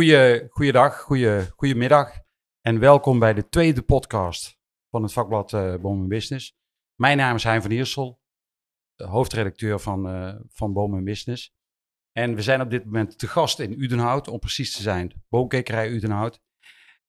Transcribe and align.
Goeie, 0.00 0.46
goeiedag, 0.50 1.00
goeie, 1.00 1.50
goedemiddag 1.56 2.12
en 2.60 2.78
welkom 2.78 3.18
bij 3.18 3.34
de 3.34 3.48
tweede 3.48 3.82
podcast 3.82 4.58
van 4.90 5.02
het 5.02 5.12
vakblad 5.12 5.52
uh, 5.52 6.06
Business. 6.06 6.56
Mijn 6.94 7.16
naam 7.16 7.34
is 7.34 7.44
Hein 7.44 7.62
van 7.62 7.70
Iersel, 7.70 8.20
hoofdredacteur 8.96 9.78
van, 9.78 10.14
uh, 10.14 10.34
van 10.48 10.72
Boom 10.72 11.04
Business. 11.04 11.54
En 12.12 12.34
we 12.34 12.42
zijn 12.42 12.60
op 12.60 12.70
dit 12.70 12.84
moment 12.84 13.18
te 13.18 13.28
gast 13.28 13.58
in 13.58 13.82
Udenhout, 13.82 14.28
om 14.28 14.38
precies 14.38 14.76
te 14.76 14.82
zijn, 14.82 15.22
boomkekerij 15.28 15.88
Udenhout. 15.88 16.40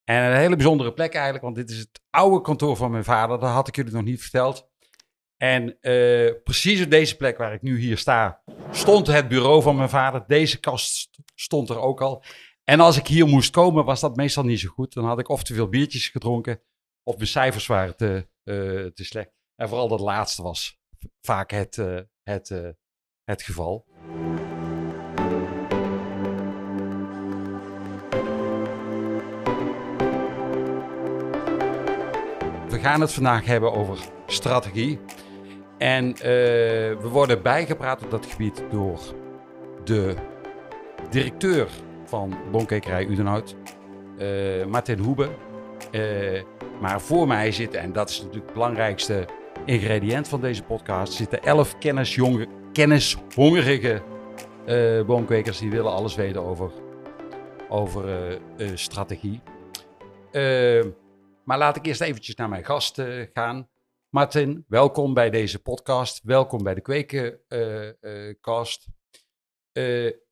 En 0.04 0.24
een 0.24 0.38
hele 0.38 0.56
bijzondere 0.56 0.94
plek 0.94 1.14
eigenlijk, 1.14 1.44
want 1.44 1.56
dit 1.56 1.70
is 1.70 1.78
het 1.78 2.02
oude 2.10 2.42
kantoor 2.42 2.76
van 2.76 2.92
mijn 2.92 3.04
vader, 3.04 3.40
dat 3.40 3.50
had 3.50 3.68
ik 3.68 3.76
jullie 3.76 3.94
nog 3.94 4.04
niet 4.04 4.22
verteld. 4.22 4.70
En 5.38 5.78
uh, 5.82 6.32
precies 6.44 6.84
op 6.84 6.90
deze 6.90 7.18
plek 7.18 7.38
waar 7.38 7.54
ik 7.54 7.62
nu 7.62 7.80
hier 7.80 7.98
sta, 7.98 8.42
stond 8.72 9.08
het 9.08 9.28
bureau 9.28 9.62
van 9.62 9.76
mijn 9.76 9.90
vader. 9.90 10.24
Deze 10.28 10.60
kast 10.60 11.10
stond 11.36 11.70
er 11.70 11.80
ook 11.80 12.02
al. 12.02 12.24
En 12.64 12.80
als 12.80 12.98
ik 12.98 13.08
hier 13.08 13.28
moest 13.28 13.52
komen, 13.52 13.86
was 13.86 14.00
dat 14.00 14.16
meestal 14.16 14.44
niet 14.44 14.60
zo 14.60 14.70
goed. 14.70 14.94
Dan 14.94 15.06
had 15.06 15.20
ik 15.20 15.30
of 15.30 15.44
te 15.44 15.54
veel 15.54 15.70
biertjes 15.70 16.08
gedronken, 16.08 16.62
of 17.04 17.16
mijn 17.16 17.28
cijfers 17.28 17.68
waren 17.68 17.98
te, 17.98 18.28
uh, 18.44 18.86
te 18.86 19.04
slecht. 19.04 19.32
En 19.56 19.68
vooral 19.68 19.88
dat 19.88 20.00
laatste 20.00 20.42
was 20.42 20.80
vaak 21.22 21.52
het, 21.52 21.78
uh, 21.78 22.00
het, 22.24 22.50
uh, 22.50 22.70
het 23.24 23.42
geval. 23.42 23.86
We 32.70 32.80
gaan 32.80 33.02
het 33.02 33.14
vandaag 33.14 33.46
hebben 33.46 33.74
over 33.74 34.00
strategie. 34.26 35.00
En 35.78 36.14
we 36.14 37.08
worden 37.12 37.42
bijgepraat 37.42 38.04
op 38.04 38.12
dat 38.12 38.26
gebied 38.26 38.64
door 38.70 39.00
de 39.84 40.16
directeur 41.10 41.70
van 42.12 42.38
Bonkekerij 42.52 43.06
Udenhout, 43.06 43.56
uh, 44.18 44.66
Martin 44.66 45.00
Hoebe. 45.00 45.30
Uh, 45.92 46.42
maar 46.82 47.02
voor 47.02 47.28
mij 47.28 47.52
zitten, 47.52 47.80
en 47.80 47.94
dat 47.94 48.10
is 48.10 48.18
natuurlijk 48.18 48.46
het 48.46 48.54
belangrijkste 48.54 49.28
ingrediënt 49.66 50.28
van 50.28 50.42
deze 50.42 50.64
podcast, 50.64 51.14
zitten 51.14 51.44
elf 51.44 51.78
kennishongerige 52.72 54.02
uh, 54.66 55.06
boomkwekers 55.06 55.60
die 55.60 55.70
willen 55.70 55.92
alles 55.92 56.16
weten 56.16 56.42
over, 56.42 56.72
over 57.70 58.40
strategie. 58.74 59.42
maar 61.44 61.58
laat 61.58 61.76
ik 61.76 61.86
eerst 61.86 62.02
eventjes 62.02 62.36
naar 62.36 62.50
mijn 62.50 62.66
gast 62.66 63.02
gaan. 63.34 63.70
Martin, 64.10 64.66
welkom 64.68 65.14
bij 65.14 65.30
deze 65.30 65.62
podcast. 65.62 66.22
Welkom 66.24 66.64
bij 66.64 66.74
de 66.74 66.82
Kwekencast. 66.82 68.88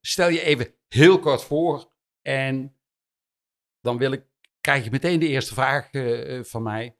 stel 0.02 0.30
je 0.30 0.42
even 0.42 0.78
heel 0.90 1.20
kort 1.20 1.44
voor. 1.44 1.92
En 2.22 2.80
dan 3.82 3.98
wil 3.98 4.12
ik, 4.12 4.26
krijg 4.62 4.84
je 4.84 4.92
meteen 4.92 5.20
de 5.20 5.28
eerste 5.28 5.54
vraag 5.54 5.94
uh, 5.94 6.44
van 6.44 6.64
mij. 6.64 6.98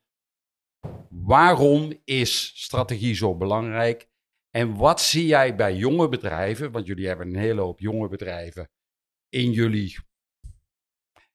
Waarom 1.08 2.00
is 2.04 2.62
strategie 2.62 3.14
zo 3.14 3.36
belangrijk? 3.36 4.08
En 4.50 4.76
wat 4.76 5.00
zie 5.00 5.26
jij 5.26 5.56
bij 5.56 5.76
jonge 5.76 6.08
bedrijven, 6.08 6.70
want 6.70 6.86
jullie 6.86 7.06
hebben 7.06 7.26
een 7.26 7.40
hele 7.40 7.60
hoop 7.60 7.80
jonge 7.80 8.08
bedrijven 8.08 8.70
in 9.28 9.52
jullie 9.52 9.98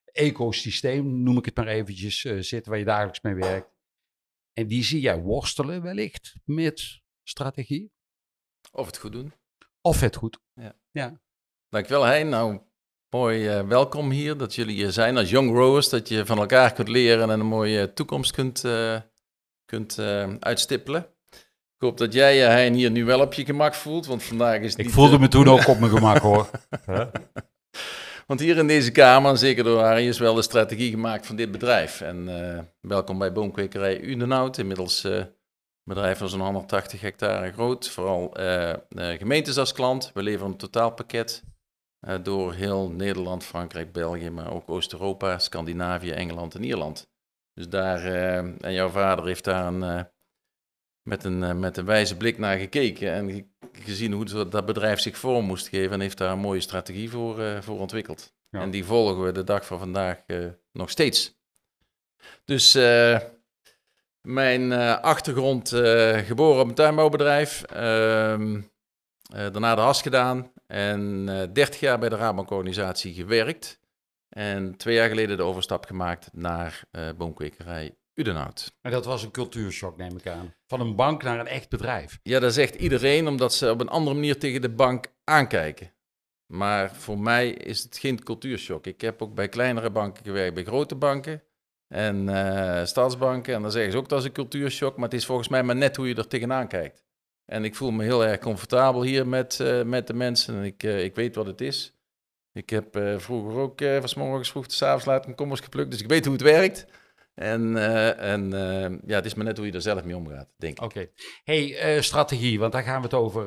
ecosysteem, 0.06 1.24
noem 1.24 1.38
ik 1.38 1.46
het 1.46 1.56
maar 1.56 1.68
eventjes, 1.68 2.24
uh, 2.24 2.42
zitten 2.42 2.72
waar 2.72 2.80
je 2.80 2.86
dagelijks 2.86 3.22
mee 3.22 3.34
werkt. 3.34 3.74
En 4.54 4.68
die 4.68 4.84
zie 4.84 5.02
jij 5.02 5.20
worstelen 5.20 5.82
wellicht 5.82 6.36
met 6.44 7.02
strategie? 7.24 7.92
Of 8.72 8.86
het 8.86 8.98
goed 8.98 9.12
doen. 9.12 9.34
Of 9.82 10.00
het 10.00 10.16
goed. 10.16 10.40
Ja. 10.54 10.80
ja. 10.92 11.22
Dankjewel 11.76 12.06
Hein. 12.06 12.30
Nou, 12.30 12.60
mooi 13.10 13.58
uh, 13.58 13.68
welkom 13.68 14.10
hier. 14.10 14.38
Dat 14.38 14.56
jullie 14.56 14.76
hier 14.76 14.92
zijn 14.92 15.18
als 15.18 15.30
young 15.30 15.50
growers. 15.52 15.90
Dat 15.90 16.10
je 16.10 16.26
van 16.26 16.38
elkaar 16.38 16.74
kunt 16.74 16.88
leren 16.88 17.30
en 17.30 17.40
een 17.40 17.46
mooie 17.46 17.94
toekomst 17.94 18.32
kunt, 18.32 18.64
uh, 18.64 18.96
kunt 19.66 19.98
uh, 19.98 20.34
uitstippelen. 20.40 21.08
Ik 21.32 21.78
hoop 21.78 21.98
dat 21.98 22.14
jij 22.14 22.36
je 22.36 22.44
Hein 22.44 22.74
hier 22.74 22.92
nu 22.92 23.06
wel 23.06 23.20
op 23.20 23.34
je 23.34 23.46
gemak 23.46 23.74
voelt, 23.74 24.06
want 24.06 24.24
vandaag 24.24 24.60
is 24.60 24.72
het 24.72 24.86
Ik 24.86 24.90
voelde 24.90 25.20
me 25.20 25.28
toen 25.28 25.48
ook 25.48 25.68
op 25.68 25.80
mijn 25.80 25.92
gemak 25.92 26.18
hoor. 26.30 26.50
want 28.28 28.40
hier 28.40 28.58
in 28.58 28.68
deze 28.68 28.92
kamer, 28.92 29.38
zeker 29.38 29.64
door 29.64 29.82
Harry, 29.82 30.08
is 30.08 30.20
wel 30.20 30.34
de 30.34 30.42
strategie 30.42 30.90
gemaakt 30.90 31.26
van 31.26 31.36
dit 31.36 31.52
bedrijf. 31.52 32.02
En 32.02 32.30
welkom 32.82 33.18
bij 33.18 33.32
Boomkwekerij 33.32 34.02
Udenhout. 34.02 34.58
Inmiddels 34.58 35.04
een 35.04 35.28
bedrijf 35.84 36.18
van 36.18 36.30
zo'n 36.30 36.42
180 36.42 37.02
hectare 37.02 37.52
groot. 37.52 37.90
Vooral 37.90 38.38
gemeentes 38.96 39.58
als 39.58 39.74
klant. 39.74 40.12
We 40.14 40.24
leveren 40.24 40.52
een 40.52 40.58
totaalpakket 40.58 41.44
door 42.24 42.54
heel 42.54 42.90
Nederland, 42.90 43.44
Frankrijk, 43.44 43.92
België, 43.92 44.30
maar 44.30 44.54
ook 44.54 44.70
Oost-Europa, 44.70 45.40
Scandinavië, 45.40 46.12
Engeland 46.12 46.56
en 46.56 46.64
Ierland. 46.64 47.10
Dus 47.54 47.70
daar, 47.70 48.06
uh, 48.06 48.38
en 48.38 48.74
jouw 48.74 48.90
vader 48.90 49.26
heeft 49.26 49.44
daar 49.44 49.68
een, 49.68 49.82
uh, 49.82 50.04
met, 51.02 51.24
een, 51.24 51.60
met 51.60 51.78
een 51.78 51.86
wijze 51.86 52.18
blik 52.18 52.38
naar 52.38 52.58
gekeken 52.58 53.12
en 53.12 53.54
gezien 53.72 54.12
hoe 54.12 54.48
dat 54.50 54.66
bedrijf 54.66 55.00
zich 55.00 55.18
vorm 55.18 55.46
moest 55.46 55.68
geven 55.68 55.92
en 55.92 56.00
heeft 56.00 56.18
daar 56.18 56.32
een 56.32 56.40
mooie 56.40 56.60
strategie 56.60 57.10
voor, 57.10 57.64
voor 57.64 57.80
ontwikkeld. 57.80 58.34
Ja. 58.50 58.62
En 58.62 58.72
die 58.72 58.86
volgen 58.86 59.24
we 59.24 59.32
de 59.32 59.44
dag 59.44 59.66
van 59.66 59.80
vandaag 59.80 60.24
nog 60.72 60.90
steeds. 60.90 61.40
Dus 62.46 62.74
mijn 64.22 64.72
achtergrond, 65.02 65.70
geboren 66.26 66.62
op 66.62 66.68
een 66.68 66.76
tuinbouwbedrijf, 66.76 67.64
ehm, 67.64 68.62
daarna 69.30 69.76
de 69.76 69.82
has 69.82 70.02
gedaan, 70.02 70.52
en 70.68 71.28
uh, 71.30 71.44
30 71.54 71.80
jaar 71.80 72.00
bij 72.00 72.10
de 72.10 72.16
Rabobank-organisatie 72.16 73.14
gewerkt. 73.14 73.80
En 74.30 74.78
twee 74.78 74.96
jaar 74.96 75.10
geleden 75.10 75.38
de 75.38 75.44
overstap 75.44 75.86
gemaakt 75.86 76.30
naar 76.34 76.84
uh, 76.92 77.10
boomkwekerij 77.18 77.96
Udenhout. 78.14 78.74
En 78.82 78.92
dat 78.92 79.06
was 79.06 79.24
een 79.24 79.32
cultuurshock, 79.32 79.98
neem 79.98 80.18
ik 80.18 80.28
aan. 80.28 80.54
Van 80.68 80.82
een 80.82 80.96
bank 80.96 81.24
naar 81.24 81.40
een 81.40 81.48
echt 81.48 81.70
bedrijf. 81.70 82.20
Ja, 82.24 82.40
dat 82.40 82.54
zegt 82.54 82.76
iedereen, 82.76 83.28
omdat 83.28 83.54
ze 83.54 83.72
op 83.72 83.82
een 83.82 83.90
andere 83.90 84.16
manier 84.16 84.40
tegen 84.40 84.62
de 84.62 84.70
bank 84.70 85.06
aankijken. 85.24 85.92
Maar 86.46 86.96
voor 86.96 87.20
mij 87.20 87.50
is 87.50 87.84
het 87.84 87.98
geen 87.98 88.24
cultuurshock. 88.24 88.86
Ik 88.86 89.02
heb 89.02 89.22
ook 89.22 89.36
bij 89.36 89.50
kleinere 89.50 89.90
banken 89.90 90.24
gewerkt, 90.24 90.54
bij 90.54 90.64
grote 90.64 90.96
banken 90.96 91.44
en 91.88 92.28
uh, 92.28 92.86
staatsbanken. 92.86 93.54
En 93.54 93.62
dan 93.62 93.72
zeggen 93.72 93.92
ze 93.92 93.98
ook 93.98 94.10
dat 94.10 94.20
is 94.20 94.26
een 94.26 94.32
cultuurshock, 94.32 94.96
maar 94.96 95.10
het 95.10 95.18
is 95.18 95.26
volgens 95.26 95.48
mij 95.48 95.64
maar 95.64 95.76
net 95.76 95.96
hoe 95.96 96.08
je 96.08 96.16
er 96.16 96.28
tegenaan 96.28 96.68
kijkt. 96.68 97.05
En 97.46 97.64
ik 97.64 97.76
voel 97.76 97.92
me 97.92 98.04
heel 98.04 98.26
erg 98.26 98.40
comfortabel 98.40 99.02
hier 99.02 99.28
met, 99.28 99.60
uh, 99.62 99.84
met 99.84 100.08
de 100.08 100.14
mensen. 100.14 100.56
En 100.56 100.64
ik, 100.64 100.84
uh, 100.84 101.04
ik 101.04 101.16
weet 101.16 101.36
wat 101.36 101.46
het 101.46 101.62
is. 101.62 101.94
Ik 102.52 102.70
heb 102.70 102.98
uh, 102.98 103.20
vroeger 103.20 103.62
ook 103.62 103.82
van 103.82 104.24
morgens 104.24 104.50
vroeg 104.50 104.68
tot 104.68 104.82
avonds 104.82 105.06
laat 105.06 105.26
een 105.26 105.36
kommers 105.36 105.62
geplukt. 105.62 105.92
Dus 105.92 106.02
ik 106.02 106.08
weet 106.08 106.26
hoe 106.26 106.34
het 106.34 106.44
werkt. 106.44 106.88
En, 107.34 107.78
en 108.18 108.50
ja, 109.06 109.16
het 109.16 109.26
is 109.26 109.34
maar 109.34 109.46
net 109.46 109.58
hoe 109.58 109.66
je 109.66 109.72
er 109.72 109.82
zelf 109.82 110.04
mee 110.04 110.16
omgaat, 110.16 110.50
denk 110.58 110.78
ik. 110.78 110.84
Oké. 110.84 111.10
Hey, 111.44 112.02
strategie, 112.02 112.60
want 112.60 112.72
daar 112.72 112.84
gaan 112.84 112.98
we 112.98 113.04
het 113.04 113.14
over, 113.14 113.46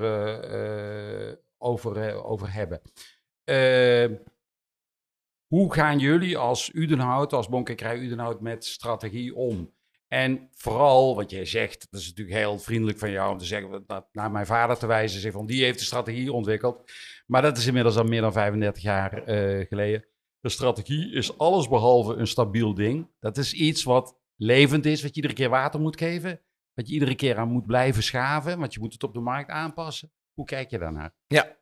over, 1.58 2.24
over 2.24 2.52
hebben. 2.52 2.80
hoe 5.46 5.72
gaan 5.74 5.98
jullie 5.98 6.38
als 6.38 6.70
Udenhout, 6.74 7.32
als 7.32 7.48
Bonkekrij 7.48 7.98
Udenhout, 7.98 8.40
met 8.40 8.64
strategie 8.64 9.34
om? 9.34 9.72
En 10.08 10.48
vooral, 10.50 11.14
wat 11.14 11.30
jij 11.30 11.44
zegt, 11.44 11.86
dat 11.90 12.00
is 12.00 12.06
natuurlijk 12.06 12.36
heel 12.36 12.58
vriendelijk 12.58 12.98
van 12.98 13.10
jou 13.10 13.32
om 13.32 13.38
te 13.38 13.44
zeggen, 13.44 13.84
naar 14.12 14.30
mijn 14.30 14.46
vader 14.46 14.78
te 14.78 14.86
wijzen, 14.86 15.20
zeg 15.20 15.32
van 15.32 15.46
die 15.46 15.64
heeft 15.64 15.78
de 15.78 15.84
strategie 15.84 16.32
ontwikkeld. 16.32 16.92
Maar 17.26 17.42
dat 17.42 17.56
is 17.56 17.66
inmiddels 17.66 17.96
al 17.96 18.04
meer 18.04 18.20
dan 18.20 18.32
35 18.32 18.82
jaar 18.82 19.28
uh, 19.28 19.66
geleden. 19.66 20.04
De 20.40 20.48
strategie 20.48 21.12
is 21.12 21.38
allesbehalve 21.38 22.14
een 22.14 22.26
stabiel 22.26 22.74
ding. 22.74 23.10
Dat 23.20 23.36
is 23.36 23.52
iets 23.52 23.82
wat 23.82 24.18
levend 24.36 24.86
is, 24.86 25.02
wat 25.02 25.10
je 25.10 25.16
iedere 25.16 25.34
keer 25.34 25.48
water 25.48 25.80
moet 25.80 25.98
geven, 25.98 26.40
wat 26.74 26.88
je 26.88 26.94
iedere 26.94 27.14
keer 27.14 27.36
aan 27.36 27.48
moet 27.48 27.66
blijven 27.66 28.02
schaven, 28.02 28.58
want 28.58 28.74
je 28.74 28.80
moet 28.80 28.92
het 28.92 29.02
op 29.02 29.14
de 29.14 29.20
markt 29.20 29.50
aanpassen. 29.50 30.12
Hoe 30.32 30.44
kijk 30.46 30.70
je 30.70 30.78
daarnaar? 30.78 31.14
Ja, 31.26 31.56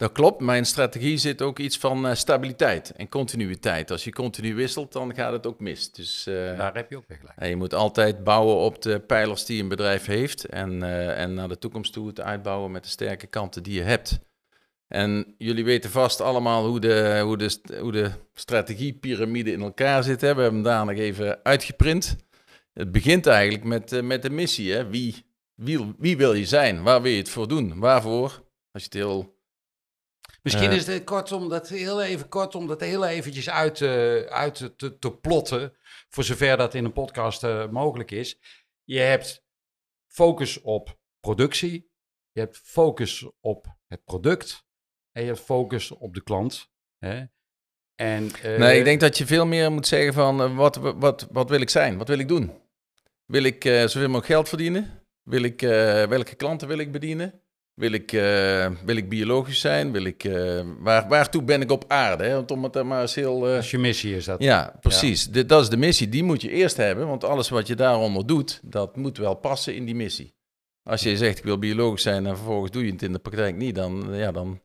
dat 0.00 0.12
klopt. 0.12 0.40
Mijn 0.40 0.66
strategie 0.66 1.16
zit 1.16 1.42
ook 1.42 1.58
iets 1.58 1.78
van 1.78 2.06
uh, 2.06 2.14
stabiliteit 2.14 2.92
en 2.96 3.08
continuïteit. 3.08 3.90
Als 3.90 4.04
je 4.04 4.12
continu 4.12 4.54
wisselt, 4.54 4.92
dan 4.92 5.14
gaat 5.14 5.32
het 5.32 5.46
ook 5.46 5.60
mis. 5.60 5.92
Dus, 5.92 6.26
uh, 6.28 6.34
Daar 6.34 6.74
heb 6.74 6.90
je 6.90 6.96
ook 6.96 7.04
weer 7.06 7.18
gelijk. 7.18 7.50
Je 7.50 7.56
moet 7.56 7.74
altijd 7.74 8.24
bouwen 8.24 8.56
op 8.56 8.82
de 8.82 9.00
pijlers 9.00 9.44
die 9.44 9.62
een 9.62 9.68
bedrijf 9.68 10.06
heeft. 10.06 10.44
En, 10.44 10.72
uh, 10.72 11.20
en 11.20 11.34
naar 11.34 11.48
de 11.48 11.58
toekomst 11.58 11.92
toe 11.92 12.06
het 12.06 12.20
uitbouwen 12.20 12.70
met 12.70 12.82
de 12.82 12.88
sterke 12.88 13.26
kanten 13.26 13.62
die 13.62 13.74
je 13.74 13.82
hebt. 13.82 14.20
En 14.88 15.34
jullie 15.38 15.64
weten 15.64 15.90
vast 15.90 16.20
allemaal 16.20 16.66
hoe 16.66 16.80
de, 16.80 17.20
hoe 17.24 17.36
de, 17.36 17.58
hoe 17.80 17.92
de 17.92 18.10
strategiepyramide 18.34 19.52
in 19.52 19.62
elkaar 19.62 20.02
zit. 20.02 20.20
Hè? 20.20 20.34
We 20.34 20.40
hebben 20.40 20.60
hem 20.60 20.70
daar 20.70 20.84
nog 20.84 20.96
even 20.96 21.44
uitgeprint. 21.44 22.16
Het 22.72 22.92
begint 22.92 23.26
eigenlijk 23.26 23.64
met, 23.64 24.02
met 24.02 24.22
de 24.22 24.30
missie. 24.30 24.72
Hè? 24.72 24.88
Wie, 24.88 25.24
wie, 25.54 25.94
wie 25.98 26.16
wil 26.16 26.32
je 26.32 26.46
zijn? 26.46 26.82
Waar 26.82 27.02
wil 27.02 27.12
je 27.12 27.18
het 27.18 27.28
voor 27.28 27.48
doen? 27.48 27.78
Waarvoor? 27.78 28.42
Als 28.72 28.82
je 28.82 28.88
het 28.88 28.94
heel 28.94 29.38
Misschien 30.42 30.70
is 30.70 30.86
het 30.86 31.04
kort 31.04 31.32
om 31.32 31.48
dat 31.48 31.68
heel 31.68 32.02
even 32.02 32.28
kort 32.28 32.54
om 32.54 32.66
dat 32.66 32.80
heel 32.80 33.04
eventjes 33.04 33.50
uit, 33.50 33.80
uh, 33.80 34.20
uit 34.20 34.72
te, 34.76 34.98
te, 34.98 35.12
plotten, 35.12 35.76
voor 36.08 36.24
zover 36.24 36.56
dat 36.56 36.74
in 36.74 36.84
een 36.84 36.92
podcast 36.92 37.42
uh, 37.42 37.68
mogelijk 37.68 38.10
is. 38.10 38.38
Je 38.84 38.98
hebt 38.98 39.44
focus 40.06 40.60
op 40.60 40.98
productie, 41.20 41.90
je 42.32 42.40
hebt 42.40 42.60
focus 42.64 43.26
op 43.40 43.66
het 43.86 44.04
product 44.04 44.64
en 45.12 45.22
je 45.22 45.28
hebt 45.28 45.40
focus 45.40 45.90
op 45.90 46.14
de 46.14 46.22
klant. 46.22 46.70
Hè? 46.98 47.24
En, 47.94 48.24
uh, 48.44 48.58
nee, 48.58 48.78
ik 48.78 48.84
denk 48.84 49.00
dat 49.00 49.18
je 49.18 49.26
veel 49.26 49.46
meer 49.46 49.72
moet 49.72 49.86
zeggen 49.86 50.12
van 50.12 50.40
uh, 50.40 50.56
wat, 50.56 50.76
wat, 50.76 51.28
wat 51.30 51.48
wil 51.48 51.60
ik 51.60 51.70
zijn? 51.70 51.98
Wat 51.98 52.08
wil 52.08 52.18
ik 52.18 52.28
doen? 52.28 52.52
Wil 53.24 53.42
ik 53.42 53.64
uh, 53.64 53.80
zoveel 53.80 54.00
mogelijk 54.00 54.26
geld 54.26 54.48
verdienen? 54.48 55.04
Wil 55.22 55.42
ik, 55.42 55.60
welke 55.60 56.34
klanten 56.34 56.68
wil 56.68 56.78
ik 56.78 56.92
bedienen? 56.92 57.42
Wil 57.80 57.92
ik, 57.92 58.10
wil 58.84 58.96
ik 58.96 59.08
biologisch 59.08 59.60
zijn? 59.60 59.92
Wil 59.92 60.04
ik, 60.04 60.30
waar, 60.78 61.08
waartoe 61.08 61.42
ben 61.42 61.60
ik 61.60 61.70
op 61.70 61.84
aarde? 61.88 62.24
Hè? 62.24 62.34
Want 62.34 62.50
om 62.50 62.64
het 62.64 62.82
maar 62.82 63.00
eens 63.00 63.14
heel... 63.14 63.40
dat 63.40 63.58
is 63.62 63.70
je 63.70 63.78
missie 63.78 64.16
is 64.16 64.24
dat. 64.24 64.42
Ja, 64.42 64.76
precies. 64.80 65.24
Ja. 65.24 65.32
De, 65.32 65.46
dat 65.46 65.62
is 65.62 65.68
de 65.68 65.76
missie. 65.76 66.08
Die 66.08 66.22
moet 66.22 66.42
je 66.42 66.50
eerst 66.50 66.76
hebben. 66.76 67.06
Want 67.06 67.24
alles 67.24 67.48
wat 67.48 67.66
je 67.66 67.74
daaronder 67.74 68.26
doet, 68.26 68.60
dat 68.62 68.96
moet 68.96 69.18
wel 69.18 69.34
passen 69.34 69.74
in 69.74 69.84
die 69.84 69.94
missie. 69.94 70.34
Als 70.82 71.02
je 71.02 71.16
zegt 71.16 71.38
ik 71.38 71.44
wil 71.44 71.58
biologisch 71.58 72.02
zijn 72.02 72.26
en 72.26 72.36
vervolgens 72.36 72.70
doe 72.70 72.84
je 72.84 72.92
het 72.92 73.02
in 73.02 73.12
de 73.12 73.18
praktijk 73.18 73.56
niet, 73.56 73.74
dan, 73.74 74.06
ja, 74.12 74.32
dan, 74.32 74.60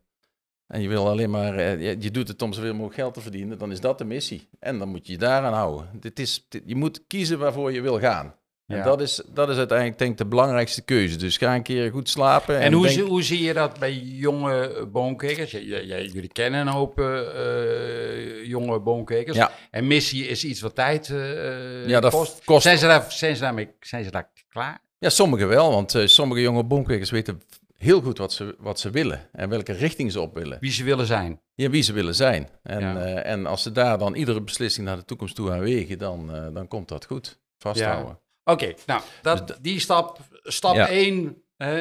en 0.66 0.82
je 0.82 0.88
wil 0.88 1.08
alleen 1.08 1.30
maar, 1.30 1.56
eh, 1.56 2.02
je 2.02 2.10
doet 2.10 2.28
het 2.28 2.42
om 2.42 2.52
zoveel 2.52 2.72
mogelijk 2.72 2.94
geld 2.94 3.14
te 3.14 3.20
verdienen, 3.20 3.58
dan 3.58 3.72
is 3.72 3.80
dat 3.80 3.98
de 3.98 4.04
missie. 4.04 4.48
En 4.58 4.78
dan 4.78 4.88
moet 4.88 5.06
je 5.06 5.12
je 5.12 5.18
daaraan 5.18 5.52
houden. 5.52 5.88
Dit 6.00 6.18
is, 6.18 6.46
dit, 6.48 6.62
je 6.66 6.76
moet 6.76 7.06
kiezen 7.06 7.38
waarvoor 7.38 7.72
je 7.72 7.80
wil 7.80 7.98
gaan. 7.98 8.34
En 8.66 8.82
dat 8.82 9.00
is, 9.00 9.22
dat 9.26 9.48
is 9.48 9.56
uiteindelijk 9.56 9.98
denk 9.98 10.10
ik 10.10 10.18
de 10.18 10.26
belangrijkste 10.26 10.82
keuze. 10.82 11.16
Dus 11.16 11.36
ga 11.36 11.54
een 11.54 11.62
keer 11.62 11.90
goed 11.90 12.08
slapen. 12.08 12.56
En, 12.56 12.62
en 12.62 12.72
hoe, 12.72 12.86
denk... 12.86 13.08
hoe 13.08 13.22
zie 13.22 13.42
je 13.42 13.52
dat 13.52 13.78
bij 13.78 13.94
jonge 13.94 14.86
boomkwekers? 14.92 15.50
jullie 15.50 16.32
kennen 16.32 16.60
een 16.60 16.72
hoop 16.72 17.00
uh, 17.00 18.44
jonge 18.44 18.80
boomkwekers. 18.80 19.36
Ja. 19.36 19.50
En 19.70 19.86
missie 19.86 20.26
is 20.26 20.44
iets 20.44 20.60
wat 20.60 20.74
tijd 20.74 21.08
uh, 21.08 21.86
ja, 21.86 22.00
dat 22.00 22.12
kost. 22.12 22.44
kost. 22.44 22.62
Zijn, 22.62 22.78
ze 22.78 22.86
daar, 22.86 23.04
zijn, 23.08 23.34
ze 23.36 23.42
daarmee, 23.42 23.68
zijn 23.80 24.04
ze 24.04 24.10
daar 24.10 24.30
klaar? 24.48 24.80
Ja, 24.98 25.08
sommigen 25.08 25.48
wel. 25.48 25.70
Want 25.70 25.94
uh, 25.94 26.06
sommige 26.06 26.40
jonge 26.40 26.64
boomkwekers 26.64 27.10
weten 27.10 27.42
heel 27.76 28.00
goed 28.00 28.18
wat 28.18 28.32
ze, 28.32 28.54
wat 28.58 28.80
ze 28.80 28.90
willen 28.90 29.28
en 29.32 29.48
welke 29.48 29.72
richting 29.72 30.12
ze 30.12 30.20
op 30.20 30.34
willen. 30.34 30.58
Wie 30.60 30.72
ze 30.72 30.84
willen 30.84 31.06
zijn. 31.06 31.40
Ja, 31.54 31.70
wie 31.70 31.82
ze 31.82 31.92
willen 31.92 32.14
zijn. 32.14 32.48
En, 32.62 33.24
en 33.24 33.46
als 33.46 33.62
ze 33.62 33.72
daar 33.72 33.98
dan 33.98 34.14
iedere 34.14 34.42
beslissing 34.42 34.86
naar 34.86 34.96
de 34.96 35.04
toekomst 35.04 35.34
toe 35.34 35.50
aan 35.50 35.60
wegen, 35.60 35.98
dan, 35.98 36.50
dan 36.54 36.68
komt 36.68 36.88
dat 36.88 37.04
goed. 37.04 37.38
Vasthouden. 37.58 38.18
Oké, 38.48 38.64
okay, 38.64 38.76
nou, 38.86 39.02
dat, 39.22 39.46
dus 39.46 39.56
die 39.60 39.80
stap, 39.80 40.18
stap 40.42 40.74
ja. 40.74 40.88
1, 40.88 41.42
uh, 41.58 41.78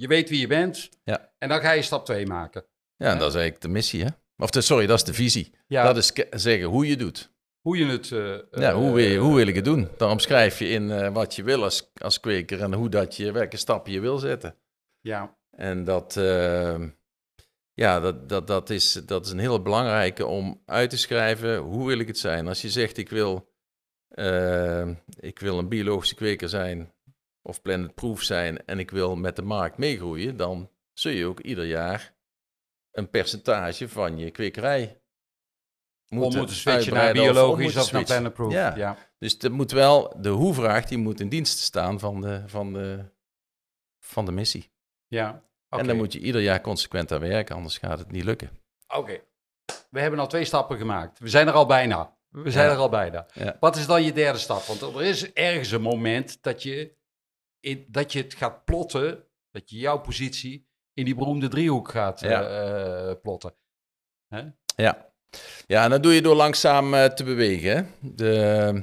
je 0.00 0.06
weet 0.06 0.28
wie 0.28 0.40
je 0.40 0.46
bent. 0.46 0.88
Ja. 1.04 1.32
En 1.38 1.48
dan 1.48 1.60
ga 1.60 1.70
je 1.70 1.82
stap 1.82 2.04
2 2.04 2.26
maken. 2.26 2.64
Ja, 2.96 3.10
en 3.10 3.18
dat 3.18 3.28
is 3.28 3.34
eigenlijk 3.34 3.60
de 3.60 3.68
missie, 3.68 4.04
hè? 4.04 4.08
Of 4.36 4.50
de, 4.50 4.60
sorry, 4.60 4.86
dat 4.86 4.98
is 4.98 5.04
de 5.04 5.14
visie. 5.14 5.54
Ja. 5.66 5.84
Dat 5.84 5.96
is 5.96 6.12
zeggen 6.30 6.68
hoe 6.68 6.86
je 6.86 6.96
doet. 6.96 7.32
Hoe 7.60 7.78
je 7.78 7.86
het... 7.86 8.10
Uh, 8.10 8.36
ja, 8.50 8.74
hoe 8.74 8.92
wil, 8.92 9.04
je, 9.04 9.18
hoe 9.18 9.34
wil 9.34 9.46
ik 9.46 9.54
het 9.54 9.64
doen? 9.64 9.88
Dan 9.96 10.10
omschrijf 10.10 10.58
je 10.58 10.68
in 10.68 10.82
uh, 10.88 11.08
wat 11.08 11.34
je 11.34 11.42
wil 11.42 11.62
als, 11.62 11.90
als 11.94 12.20
kweker 12.20 12.60
en 12.60 12.72
hoe 12.72 12.88
dat 12.88 13.16
je, 13.16 13.32
welke 13.32 13.56
stappen 13.56 13.92
je 13.92 14.00
wil 14.00 14.18
zetten. 14.18 14.56
Ja. 15.00 15.36
En 15.50 15.84
dat, 15.84 16.14
ja, 17.74 18.00
dat, 18.00 18.28
dat, 18.28 18.46
dat, 18.46 18.70
is, 18.70 18.92
dat 18.92 19.26
is 19.26 19.32
een 19.32 19.38
hele 19.38 19.60
belangrijke 19.60 20.26
om 20.26 20.62
uit 20.66 20.90
te 20.90 20.98
schrijven. 20.98 21.56
Hoe 21.56 21.86
wil 21.86 21.98
ik 21.98 22.06
het 22.06 22.18
zijn? 22.18 22.48
Als 22.48 22.62
je 22.62 22.70
zegt 22.70 22.96
ik 22.96 23.08
wil, 23.08 23.53
ik 25.20 25.38
wil 25.38 25.58
een 25.58 25.68
biologische 25.68 26.14
kweker 26.14 26.48
zijn 26.48 26.92
of 27.42 27.62
planetproof 27.62 28.22
zijn 28.22 28.66
en 28.66 28.78
ik 28.78 28.90
wil 28.90 29.16
met 29.16 29.36
de 29.36 29.42
markt 29.42 29.78
meegroeien, 29.78 30.36
dan 30.36 30.70
zul 30.92 31.12
je 31.12 31.26
ook 31.26 31.40
ieder 31.40 31.64
jaar 31.64 32.14
een 32.90 33.10
percentage 33.10 33.88
van 33.88 34.18
je 34.18 34.30
kwekerij 34.30 35.00
moeten, 36.08 36.38
moeten 36.38 36.56
switchen 36.56 36.94
naar 36.94 37.12
biologisch 37.12 37.76
of, 37.76 37.82
of 37.82 37.92
naar 37.92 38.04
planetproof. 38.04 38.52
Ja. 38.52 38.76
ja. 38.76 38.96
Dus 39.18 39.38
er 39.38 39.52
moet 39.52 39.70
wel, 39.70 40.20
de 40.20 40.28
hoe-vraag 40.28 40.84
die 40.84 40.98
moet 40.98 41.20
in 41.20 41.28
dienst 41.28 41.58
staan 41.58 41.98
van 41.98 42.20
de, 42.20 42.42
van 42.46 42.72
de, 42.72 43.04
van 44.00 44.24
de 44.24 44.32
missie. 44.32 44.72
Ja. 45.06 45.28
Okay. 45.28 45.80
En 45.80 45.86
dan 45.86 45.96
moet 45.96 46.12
je 46.12 46.18
ieder 46.18 46.40
jaar 46.40 46.60
consequent 46.60 47.12
aan 47.12 47.20
werken, 47.20 47.56
anders 47.56 47.78
gaat 47.78 47.98
het 47.98 48.10
niet 48.10 48.24
lukken. 48.24 48.50
Oké. 48.86 48.98
Okay. 48.98 49.24
We 49.90 50.00
hebben 50.00 50.18
al 50.18 50.26
twee 50.26 50.44
stappen 50.44 50.78
gemaakt. 50.78 51.18
We 51.18 51.28
zijn 51.28 51.46
er 51.46 51.52
al 51.52 51.66
bijna. 51.66 52.13
We 52.42 52.50
zijn 52.50 52.70
er 52.70 52.76
al 52.76 52.88
bijna. 52.88 53.26
Wat 53.60 53.76
is 53.76 53.86
dan 53.86 54.02
je 54.02 54.12
derde 54.12 54.38
stap? 54.38 54.62
Want 54.62 54.82
er 54.82 55.02
is 55.02 55.32
ergens 55.32 55.70
een 55.70 55.82
moment 55.82 56.42
dat 56.42 56.62
je, 56.62 56.96
in, 57.60 57.84
dat 57.88 58.12
je 58.12 58.22
het 58.22 58.34
gaat 58.34 58.64
plotten, 58.64 59.24
dat 59.50 59.70
je 59.70 59.76
jouw 59.76 59.98
positie 59.98 60.68
in 60.92 61.04
die 61.04 61.14
beroemde 61.14 61.48
driehoek 61.48 61.90
gaat 61.90 62.20
ja. 62.20 63.08
uh, 63.08 63.12
plotten. 63.22 63.54
Hè? 64.28 64.42
Ja. 64.76 65.12
Ja, 65.66 65.84
en 65.84 65.90
dat 65.90 66.02
doe 66.02 66.12
je 66.12 66.22
door 66.22 66.34
langzaam 66.34 66.94
uh, 66.94 67.04
te 67.04 67.24
bewegen. 67.24 67.90
De, 68.00 68.82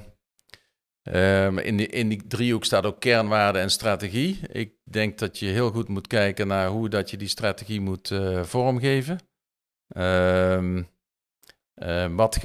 uh, 1.03 1.57
in, 1.57 1.77
die, 1.77 1.87
in 1.87 2.09
die 2.09 2.27
driehoek 2.27 2.65
staat 2.65 2.85
ook 2.85 2.99
kernwaarde 2.99 3.59
en 3.59 3.71
strategie. 3.71 4.47
Ik 4.47 4.73
denk 4.83 5.17
dat 5.17 5.39
je 5.39 5.45
heel 5.45 5.71
goed 5.71 5.87
moet 5.87 6.07
kijken 6.07 6.47
naar 6.47 6.67
hoe 6.67 6.89
dat 6.89 7.09
je 7.09 7.17
die 7.17 7.27
strategie 7.27 7.81
moet 7.81 8.09
uh, 8.09 8.43
vormgeven. 8.43 9.19
Ehm, 11.81 12.15
wat, 12.15 12.39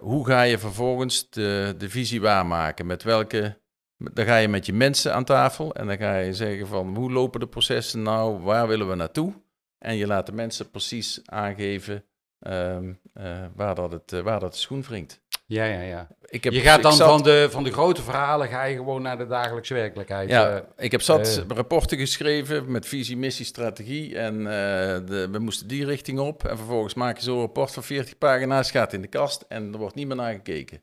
hoe 0.00 0.26
ga 0.26 0.42
je 0.42 0.58
vervolgens 0.58 1.30
de, 1.30 1.74
de 1.78 1.90
visie 1.90 2.20
waarmaken? 2.20 2.86
Met 2.86 3.02
welke, 3.02 3.60
dan 3.96 4.24
ga 4.24 4.36
je 4.36 4.48
met 4.48 4.66
je 4.66 4.72
mensen 4.72 5.14
aan 5.14 5.24
tafel 5.24 5.74
en 5.74 5.86
dan 5.86 5.98
ga 5.98 6.16
je 6.16 6.34
zeggen 6.34 6.66
van 6.66 6.96
hoe 6.96 7.12
lopen 7.12 7.40
de 7.40 7.48
processen 7.48 8.02
nou, 8.02 8.40
waar 8.40 8.68
willen 8.68 8.88
we 8.88 8.94
naartoe? 8.94 9.32
En 9.78 9.96
je 9.96 10.06
laat 10.06 10.26
de 10.26 10.32
mensen 10.32 10.70
precies 10.70 11.20
aangeven 11.24 12.04
Um, 12.48 13.00
uh, 13.14 13.44
waar, 13.54 13.74
dat 13.74 13.92
het, 13.92 14.10
waar 14.10 14.40
dat 14.40 14.52
de 14.52 14.58
schoen 14.58 14.82
wringt. 14.82 15.21
Ja, 15.52 15.64
ja, 15.64 15.80
ja. 15.80 16.08
Ik 16.26 16.44
heb, 16.44 16.52
je 16.52 16.60
gaat 16.60 16.82
dan 16.82 16.92
zat... 16.92 17.08
van, 17.08 17.22
de, 17.22 17.48
van 17.50 17.64
de 17.64 17.72
grote 17.72 18.02
verhalen 18.02 18.48
ga 18.48 18.64
je 18.64 18.76
gewoon 18.76 19.02
naar 19.02 19.18
de 19.18 19.26
dagelijkse 19.26 19.74
werkelijkheid. 19.74 20.28
Ja, 20.28 20.54
uh, 20.54 20.60
ik 20.76 20.90
heb 20.90 21.02
zat 21.02 21.44
rapporten 21.48 21.98
geschreven 21.98 22.70
met 22.70 22.86
visie, 22.86 23.16
missie, 23.16 23.44
strategie. 23.44 24.18
En 24.18 24.44
de, 24.44 25.28
we 25.30 25.38
moesten 25.38 25.68
die 25.68 25.84
richting 25.84 26.18
op. 26.18 26.44
En 26.44 26.56
vervolgens 26.56 26.94
maak 26.94 27.16
je 27.16 27.22
zo'n 27.22 27.40
rapport 27.40 27.72
van 27.72 27.82
40 27.82 28.18
pagina's, 28.18 28.70
gaat 28.70 28.92
in 28.92 29.00
de 29.00 29.08
kast 29.08 29.44
en 29.48 29.72
er 29.72 29.78
wordt 29.78 29.94
niet 29.94 30.06
meer 30.06 30.16
naar 30.16 30.32
gekeken. 30.32 30.82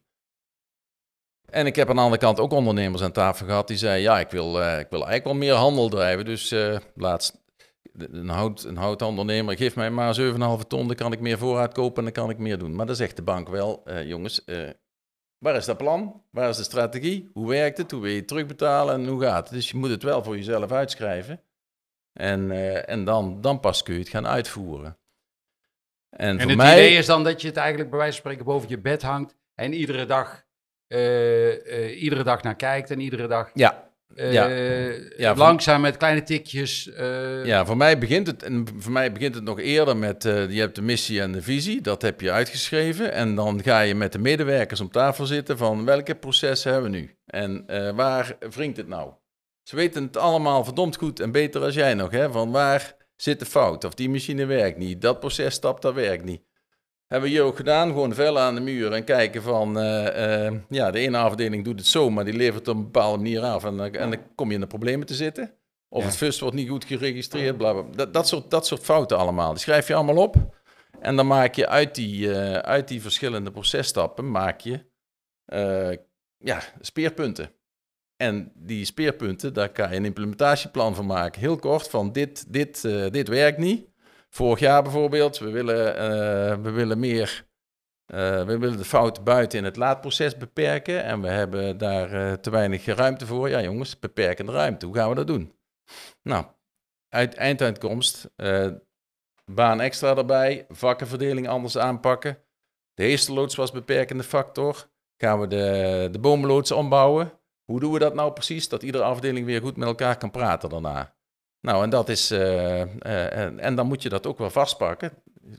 En 1.50 1.66
ik 1.66 1.76
heb 1.76 1.90
aan 1.90 1.96
de 1.96 2.02
andere 2.02 2.22
kant 2.22 2.40
ook 2.40 2.52
ondernemers 2.52 3.02
aan 3.02 3.12
tafel 3.12 3.46
gehad 3.46 3.68
die 3.68 3.78
zeiden: 3.78 4.02
Ja, 4.02 4.20
ik 4.20 4.30
wil, 4.30 4.50
ik 4.50 4.88
wil 4.90 5.08
eigenlijk 5.08 5.24
wel 5.24 5.36
meer 5.36 5.54
handel 5.54 5.90
drijven. 5.90 6.26
Dus 6.26 6.56
laatst 6.96 7.38
een, 8.12 8.30
hout, 8.30 8.64
een 8.64 8.78
houtondernemer, 8.78 9.58
geef 9.58 9.76
mij 9.76 9.92
maar 9.92 10.20
7,5 10.62 10.68
ton, 10.68 10.88
dan 10.88 10.96
kan 10.96 11.12
ik 11.12 11.20
meer 11.20 11.38
voorraad 11.38 11.74
kopen 11.74 11.98
en 11.98 12.04
dan 12.04 12.24
kan 12.24 12.30
ik 12.30 12.38
meer 12.38 12.58
doen. 12.58 12.76
Maar 12.76 12.86
dan 12.86 12.96
zegt 12.96 13.16
de 13.16 13.22
bank 13.22 13.50
wel, 13.50 13.84
uh, 13.86 14.08
jongens, 14.08 14.42
uh, 14.46 14.70
waar 15.38 15.56
is 15.56 15.66
dat 15.66 15.78
plan? 15.78 16.24
Waar 16.32 16.50
is 16.50 16.58
de 16.58 16.64
strategie? 16.64 17.30
Hoe 17.34 17.48
werkt 17.48 17.78
het? 17.78 17.92
Hoe 17.92 18.02
wil 18.02 18.10
je 18.10 18.18
het 18.18 18.28
terugbetalen 18.28 18.96
en 18.96 19.08
hoe 19.08 19.22
gaat 19.22 19.44
het? 19.44 19.54
Dus 19.54 19.70
je 19.70 19.78
moet 19.78 19.90
het 19.90 20.04
wel 20.04 20.24
voor 20.24 20.36
jezelf 20.36 20.72
uitschrijven. 20.72 21.44
En, 22.14 22.50
uh, 22.50 22.90
en 22.90 23.04
dan, 23.04 23.42
dan 23.42 23.60
pas 23.60 23.84
kun 23.84 23.94
je 23.94 24.00
het 24.00 24.10
gaan 24.10 24.28
uitvoeren. 24.28 24.98
En, 26.10 26.28
en 26.28 26.40
voor 26.40 26.50
het 26.50 26.58
mij... 26.58 26.74
idee 26.74 26.98
is 26.98 27.06
dan 27.06 27.24
dat 27.24 27.42
je 27.42 27.48
het 27.48 27.58
eigenlijk 27.58 27.90
bij 27.90 28.00
wijze 28.00 28.14
van 28.14 28.22
spreken 28.22 28.46
boven 28.46 28.70
je 28.70 28.80
bed 28.80 29.02
hangt 29.02 29.36
en 29.56 29.74
iedere 29.74 30.06
dag, 30.06 30.46
iedere 31.96 32.24
dag 32.24 32.42
naar 32.42 32.56
kijkt 32.56 32.92
en 32.92 33.00
iedere 33.00 33.28
dag... 33.28 33.52
Ja, 33.54 33.89
uh, 34.16 34.34
ja. 34.34 34.48
ja, 35.18 35.36
langzaam 35.36 35.82
met 35.82 35.98
kleine 35.98 36.24
tikjes. 36.24 36.88
Uh... 36.88 37.46
Ja, 37.46 37.66
voor 37.66 37.78
mij 37.78 37.98
begint 37.98 38.28
het, 38.28 38.44
en 38.44 38.68
voor 38.78 38.92
mij 38.92 39.12
begint 39.12 39.36
het 39.36 39.44
nog 39.44 39.60
eerder 39.60 39.98
met, 39.98 40.26
uh, 40.26 40.50
je 40.50 40.60
hebt 40.60 40.76
de 40.76 40.82
missie 40.82 41.22
en 41.22 41.32
de 41.32 41.42
visie, 41.42 41.82
dat 41.82 42.02
heb 42.02 42.22
je 42.22 42.32
uitgeschreven. 42.32 43.12
En 43.12 43.36
dan 43.36 43.64
ga 43.64 43.80
je 43.80 43.96
met 43.96 44.12
de 44.12 44.20
medewerkers 44.20 44.80
om 44.80 44.92
tafel 44.92 45.26
zitten 45.26 45.58
van 45.58 45.86
welke 45.86 46.16
processen 46.16 46.72
hebben 46.72 46.92
we 46.92 46.98
nu? 46.98 47.16
En 47.26 47.66
waar 47.96 48.38
wringt 48.50 48.78
het 48.78 48.88
nou? 48.88 49.12
Ze 49.64 49.76
weten 49.76 50.04
het 50.04 50.18
allemaal 50.18 50.64
verdomd 50.64 50.96
goed 50.96 51.20
en 51.20 51.32
beter 51.32 51.62
als 51.62 51.74
jij 51.74 51.94
nog, 51.94 52.12
hè? 52.12 52.32
van 52.32 52.52
waar 52.52 52.96
zit 53.16 53.40
de 53.40 53.46
fout? 53.46 53.84
Of 53.84 53.94
die 53.94 54.10
machine 54.10 54.46
werkt 54.46 54.78
niet, 54.78 55.02
dat 55.02 55.20
proces 55.20 55.54
stapt, 55.54 55.82
dat 55.82 55.94
werkt 55.94 56.24
niet. 56.24 56.42
Hebben 57.10 57.30
we 57.30 57.36
hier 57.36 57.46
ook 57.46 57.56
gedaan, 57.56 57.88
gewoon 57.88 58.14
vellen 58.14 58.42
aan 58.42 58.56
de 58.56 58.62
muur 58.62 58.92
en 58.92 59.04
kijken 59.04 59.42
van, 59.42 59.78
uh, 59.78 60.46
uh, 60.46 60.60
ja, 60.70 60.92
de 60.92 61.00
ene 61.00 61.18
afdeling 61.18 61.64
doet 61.64 61.80
het 61.80 61.88
zo, 61.88 62.10
maar 62.10 62.26
die 62.26 62.34
levert 62.34 62.68
op 62.68 62.76
een 62.76 62.84
bepaalde 62.84 63.18
manier 63.18 63.42
af 63.42 63.64
en, 63.64 63.80
en 63.80 64.10
dan 64.10 64.20
kom 64.36 64.48
je 64.48 64.54
in 64.54 64.60
de 64.60 64.68
problemen 64.68 65.08
te 65.08 65.14
zitten. 65.14 65.54
Of 65.90 66.02
ja. 66.02 66.08
het 66.08 66.18
fust 66.18 66.40
wordt 66.40 66.56
niet 66.56 66.70
goed 66.70 66.86
geregistreerd, 66.86 67.58
bla, 67.58 67.74
bla. 67.74 67.84
Dat, 67.96 68.14
dat, 68.14 68.28
soort, 68.28 68.52
dat 68.52 68.68
soort 68.68 68.84
fouten 68.84 69.18
allemaal. 69.18 69.50
Die 69.50 69.60
schrijf 69.60 69.88
je 69.88 69.94
allemaal 69.94 70.18
op 70.18 70.36
en 71.00 71.16
dan 71.16 71.28
maak 71.28 71.56
je 71.56 71.68
uit 71.68 71.96
die, 71.96 72.28
uh, 72.28 72.54
uit 72.54 72.88
die 72.88 73.02
verschillende 73.02 73.52
processtappen, 73.52 74.32
maak 74.32 74.60
je 74.60 74.86
ja, 76.38 76.62
speerpunten. 76.82 77.52
En 78.16 78.52
die 78.56 78.86
speerpunten, 78.86 79.54
daar 79.54 79.70
kan 79.70 79.90
je 79.90 79.96
een 79.96 80.06
implementatieplan 80.06 80.96
van 80.96 81.06
maken. 81.06 81.42
Heel 81.42 81.56
kort, 81.56 81.88
van 81.88 82.12
dit, 82.12 82.54
dit, 82.54 82.82
dit 83.12 83.28
werkt 83.28 83.58
niet. 83.58 83.88
Vorig 84.30 84.60
jaar 84.60 84.84
bijvoorbeeld, 84.84 85.38
we 85.38 85.50
willen, 85.50 85.96
uh, 85.96 86.64
we 86.64 86.72
willen 86.72 87.00
meer, 87.00 87.46
uh, 88.14 88.18
we 88.46 88.58
willen 88.58 88.78
de 88.78 88.86
fouten 88.86 89.24
buiten 89.24 89.60
in 89.60 89.66
het 89.66 89.76
laadproces 89.76 90.38
beperken 90.38 91.04
en 91.04 91.22
we 91.22 91.28
hebben 91.28 91.78
daar 91.78 92.14
uh, 92.14 92.34
te 92.34 92.50
weinig 92.50 92.86
ruimte 92.86 93.26
voor. 93.26 93.50
Ja 93.50 93.62
jongens, 93.62 94.00
beperkende 94.00 94.52
ruimte, 94.52 94.86
hoe 94.86 94.96
gaan 94.96 95.10
we 95.10 95.16
dat 95.16 95.28
doen? 95.28 95.54
Nou, 96.22 96.46
uit, 97.10 97.36
einduitkomst, 97.36 98.30
baan 99.46 99.82
extra 99.82 100.16
erbij, 100.16 100.66
vakkenverdeling 100.70 101.48
anders 101.48 101.78
aanpakken. 101.78 102.38
De 102.94 103.04
heesterloods 103.04 103.56
was 103.56 103.72
beperkende 103.72 104.24
factor. 104.24 104.90
Gaan 105.18 105.40
we 105.40 105.48
de, 105.48 106.08
de 106.12 106.20
bomenloods 106.20 106.72
ombouwen? 106.72 107.32
Hoe 107.66 107.80
doen 107.80 107.92
we 107.92 108.00
dat 108.00 108.14
nou 108.14 108.34
precies? 108.34 108.70
Dat 108.70 108.84
iedere 108.84 109.04
afdeling 109.04 109.46
weer 109.46 109.62
goed 109.62 109.78
met 109.78 109.88
elkaar 109.88 110.18
kan 110.18 110.32
praten 110.32 110.70
daarna. 110.70 111.16
Nou, 111.62 111.84
en 111.84 111.90
dat 111.90 112.10
is. 112.10 112.32
eh, 112.32 112.82
eh, 112.82 113.38
en, 113.38 113.60
en 113.60 113.76
dan 113.76 113.88
moet 113.88 114.02
je 114.02 114.10
dat 114.10 114.28
ook 114.28 114.38
wel 114.38 114.50
vastpakken. 114.50 115.12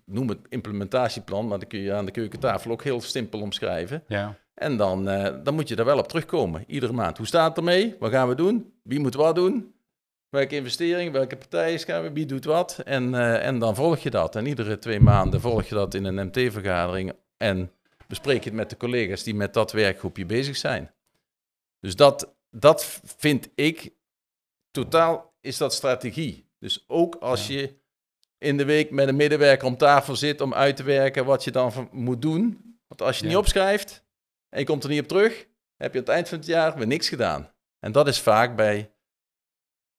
Noem 0.04 0.28
het 0.28 0.38
implementatieplan, 0.48 1.48
maar 1.48 1.58
dan 1.58 1.68
kun 1.68 1.80
je 1.80 1.92
aan 1.94 2.04
de 2.04 2.10
keukentafel 2.10 2.70
ook 2.70 2.82
heel 2.82 3.00
simpel 3.00 3.40
omschrijven. 3.40 4.04
Ja. 4.06 4.36
En 4.54 4.76
dan, 4.76 5.08
eh, 5.08 5.34
dan 5.44 5.54
moet 5.54 5.68
je 5.68 5.76
daar 5.76 5.84
wel 5.84 5.98
op 5.98 6.08
terugkomen, 6.08 6.64
iedere 6.66 6.92
maand. 6.92 7.16
Hoe 7.16 7.26
staat 7.26 7.48
het 7.48 7.56
ermee? 7.56 7.96
Wat 7.98 8.10
gaan 8.10 8.28
we 8.28 8.34
doen? 8.34 8.72
Wie 8.82 9.00
moet 9.00 9.14
wat 9.14 9.34
doen? 9.34 9.74
Welke 10.28 10.56
investering, 10.56 11.12
welke 11.12 11.36
partijen 11.36 11.78
gaan 11.78 12.02
we, 12.02 12.12
wie 12.12 12.26
doet 12.26 12.44
wat? 12.44 12.78
En, 12.84 13.14
en 13.40 13.58
dan 13.58 13.74
volg 13.74 13.98
je 13.98 14.10
dat. 14.10 14.36
En 14.36 14.46
iedere 14.46 14.78
twee 14.78 15.00
maanden 15.00 15.40
volg 15.40 15.64
je 15.64 15.74
dat 15.74 15.94
in 15.94 16.04
een 16.04 16.26
MT-vergadering. 16.26 17.12
En 17.36 17.72
bespreek 18.06 18.44
je 18.44 18.48
het 18.48 18.58
met 18.58 18.70
de 18.70 18.76
collega's 18.76 19.22
die 19.22 19.34
met 19.34 19.54
dat 19.54 19.72
werkgroepje 19.72 20.26
bezig 20.26 20.56
zijn. 20.56 20.90
Dus 21.80 21.96
dat, 21.96 22.34
dat 22.50 23.00
vind 23.04 23.48
ik, 23.54 23.92
totaal 24.70 25.29
is 25.40 25.56
dat 25.56 25.74
strategie. 25.74 26.48
Dus 26.58 26.84
ook 26.86 27.14
als 27.14 27.46
Ja. 27.46 27.54
je 27.58 27.78
in 28.38 28.56
de 28.56 28.64
week 28.64 28.90
met 28.90 29.08
een 29.08 29.16
medewerker 29.16 29.66
om 29.66 29.76
tafel 29.76 30.16
zit 30.16 30.40
om 30.40 30.54
uit 30.54 30.76
te 30.76 30.82
werken 30.82 31.24
wat 31.24 31.44
je 31.44 31.50
dan 31.50 31.88
moet 31.92 32.22
doen. 32.22 32.42
Want 32.88 33.02
als 33.02 33.10
je 33.18 33.22
het 33.22 33.32
Ja. 33.32 33.36
niet 33.38 33.46
opschrijft 33.46 34.04
en 34.48 34.58
je 34.58 34.64
komt 34.66 34.84
er 34.84 34.90
niet 34.90 35.00
op 35.00 35.08
terug, 35.08 35.46
heb 35.76 35.92
je 35.92 35.98
aan 35.98 36.04
het 36.04 36.14
eind 36.14 36.28
van 36.28 36.38
het 36.38 36.46
jaar 36.46 36.76
weer 36.76 36.86
niks 36.86 37.08
gedaan. 37.08 37.52
En 37.78 37.92
dat 37.92 38.08
is 38.08 38.20
vaak 38.20 38.56
bij, 38.56 38.92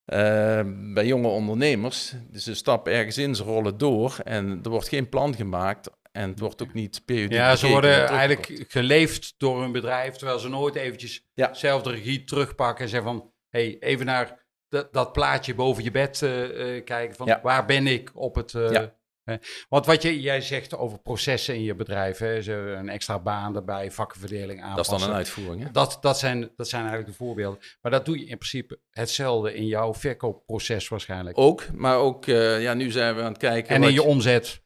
eh, 0.06 0.62
bij 0.94 1.06
jonge 1.06 1.28
ondernemers. 1.28 2.14
Dus 2.30 2.44
ze 2.44 2.56
stappen 2.56 2.94
ergens 2.94 3.18
in, 3.18 3.36
ze 3.36 3.44
rollen 3.44 3.78
door 3.78 4.18
en 4.24 4.60
er 4.64 4.70
wordt 4.70 4.88
geen 4.88 5.10
plan 5.10 5.36
gemaakt. 5.36 5.90
En 6.12 6.30
het 6.30 6.40
wordt 6.40 6.62
ook 6.62 6.74
niet 6.74 7.06
periodiek 7.06 7.38
Ja, 7.38 7.56
ze 7.56 7.68
worden 7.68 8.08
eigenlijk 8.08 8.66
geleefd 8.68 9.34
door 9.38 9.62
hun 9.62 9.72
bedrijf, 9.72 10.16
terwijl 10.16 10.40
ze 10.40 10.50
nooit 10.50 10.76
eventjes 10.76 11.26
Ja. 11.34 11.54
zelf 11.54 11.82
de 11.82 11.90
regie 11.92 12.24
terugpakken 12.24 12.84
en 12.84 12.90
zeggen 12.90 13.10
van, 13.12 13.34
hey, 13.50 13.78
even 13.80 14.06
naar 14.06 14.41
dat, 14.72 14.94
dat 14.94 15.14
plaatje 15.14 15.56
boven 15.56 15.84
je 15.84 15.92
bed 15.92 16.22
eh, 16.22 16.76
eh, 16.78 16.84
kijken 16.86 17.16
van, 17.16 17.40
waar 17.44 17.66
ben 17.66 17.88
ik 17.88 18.12
op 18.14 18.36
het... 18.36 18.54
eh, 18.54 18.72
Ja. 18.72 19.40
want 19.70 19.86
wat 19.86 20.02
je, 20.02 20.22
jij 20.22 20.42
zegt 20.42 20.78
over 20.78 21.00
processen 21.00 21.56
in 21.56 21.64
je 21.64 21.76
bedrijf, 21.76 22.18
hè, 22.18 22.42
zo 22.42 22.66
een 22.66 22.90
extra 22.90 23.20
baan 23.20 23.56
erbij, 23.56 23.92
vakkenverdeling 23.92 24.50
Dat 24.50 24.58
is 24.60 24.64
aanpassen. 24.70 25.00
dan 25.00 25.10
een 25.10 25.16
uitvoering, 25.16 25.64
hè? 25.64 25.72
Dat, 25.72 25.98
dat, 26.02 26.20
zijn, 26.20 26.52
dat 26.56 26.68
zijn 26.70 26.82
eigenlijk 26.82 27.12
de 27.12 27.18
voorbeelden. 27.24 27.60
Maar 27.82 27.92
dat 27.92 28.06
doe 28.06 28.20
je 28.20 28.26
in 28.26 28.38
principe 28.38 28.80
hetzelfde 28.92 29.54
in 29.54 29.66
jouw 29.66 29.94
verkoopproces 29.94 30.88
waarschijnlijk. 30.88 31.38
Ook, 31.38 31.72
maar 31.74 31.98
ook, 31.98 32.26
ja, 32.26 32.74
nu 32.74 32.92
zijn 32.92 33.16
we 33.16 33.22
aan 33.22 33.28
het 33.28 33.38
kijken. 33.38 33.76
en 33.76 33.84
in 33.84 33.94
je 33.94 34.04
omzet. 34.04 34.64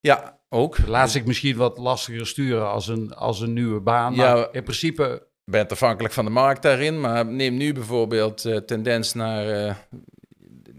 Ja, 0.00 0.40
ook. 0.48 0.86
Laat 0.86 1.10
zich 1.10 1.24
misschien 1.24 1.56
wat 1.56 1.78
lastiger 1.78 2.26
sturen 2.26 2.70
als 2.70 2.88
een, 2.88 3.14
als 3.14 3.40
een 3.40 3.52
nieuwe 3.52 3.80
baan. 3.80 4.14
Ja. 4.14 4.48
In 4.52 4.62
principe 4.62 5.26
bent 5.44 5.72
afhankelijk 5.72 6.14
van 6.14 6.24
de 6.24 6.30
markt 6.30 6.62
daarin, 6.62 7.00
maar 7.00 7.26
neem 7.26 7.56
nu 7.56 7.72
bijvoorbeeld 7.72 8.44
eh, 8.44 8.56
tendens 8.56 9.12
naar. 9.12 9.48
eh, 9.48 9.76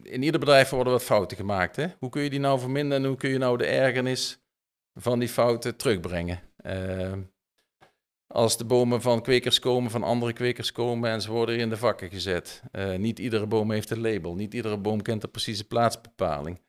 in 0.03 0.23
ieder 0.23 0.39
bedrijf 0.39 0.69
worden 0.69 0.93
wat 0.93 1.03
fouten 1.03 1.37
gemaakt. 1.37 1.75
Hè? 1.75 1.87
Hoe 1.99 2.09
kun 2.09 2.21
je 2.21 2.29
die 2.29 2.39
nou 2.39 2.59
verminderen 2.59 3.03
en 3.03 3.09
hoe 3.09 3.17
kun 3.17 3.29
je 3.29 3.37
nou 3.37 3.57
de 3.57 3.65
ergernis 3.65 4.39
van 4.93 5.19
die 5.19 5.29
fouten 5.29 5.75
terugbrengen? 5.75 6.39
Eh, 6.55 7.11
als 8.27 8.57
de 8.57 8.65
bomen 8.65 9.01
van 9.01 9.21
kwekers 9.21 9.59
komen, 9.59 9.91
van 9.91 10.03
andere 10.03 10.33
kwekers 10.33 10.71
komen 10.71 11.09
en 11.09 11.21
ze 11.21 11.31
worden 11.31 11.57
in 11.57 11.69
de 11.69 11.77
vakken 11.77 12.09
gezet. 12.09 12.63
Niet 12.97 13.19
iedere 13.19 13.47
boom 13.47 13.71
heeft 13.71 13.89
een 13.89 14.01
label, 14.01 14.35
niet 14.35 14.53
iedere 14.53 14.77
boom 14.77 15.01
kent 15.01 15.21
de 15.21 15.27
precieze 15.27 15.67
plaatsbepaling. 15.67 16.59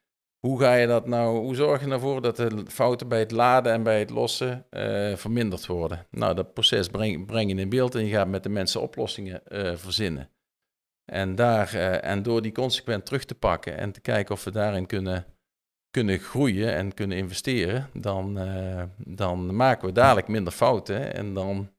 Hoe 0.44 0.60
ga 0.60 0.74
je 0.74 0.86
dat 0.86 1.06
nou, 1.06 1.38
hoe 1.38 1.54
zorg 1.54 1.84
je 1.84 1.90
ervoor 1.90 2.22
dat 2.22 2.36
de 2.36 2.64
fouten 2.68 3.08
bij 3.08 3.18
het 3.18 3.30
laden 3.30 3.72
en 3.72 3.82
bij 3.82 3.98
het 3.98 4.10
lossen 4.10 4.66
eh, 4.70 5.16
verminderd 5.16 5.66
worden? 5.66 6.06
Nou, 6.10 6.34
dat 6.34 6.54
proces 6.54 6.88
breng, 6.88 7.50
je 7.50 7.56
in 7.56 7.68
beeld 7.68 7.94
en 7.94 8.04
je 8.04 8.12
gaat 8.12 8.28
met 8.28 8.42
de 8.42 8.48
mensen 8.48 8.80
oplossingen 8.80 9.46
eh, 9.46 9.76
verzinnen. 9.76 10.30
En, 11.04 11.34
daar, 11.34 11.74
eh, 11.74 12.10
en 12.10 12.22
door 12.22 12.42
die 12.42 12.52
consequent 12.52 13.06
terug 13.06 13.24
te 13.24 13.34
pakken 13.34 13.76
en 13.76 13.92
te 13.92 14.00
kijken 14.00 14.34
of 14.34 14.44
we 14.44 14.50
daarin 14.50 14.86
kunnen, 14.86 15.24
kunnen 15.90 16.18
groeien 16.18 16.74
en 16.74 16.94
kunnen 16.94 17.16
investeren, 17.16 17.90
dan, 17.92 18.38
dan 18.98 19.56
maken 19.56 19.86
we 19.86 19.92
dadelijk 19.92 20.28
minder 20.28 20.52
fouten. 20.52 21.14
En 21.14 21.34
dan 21.34 21.70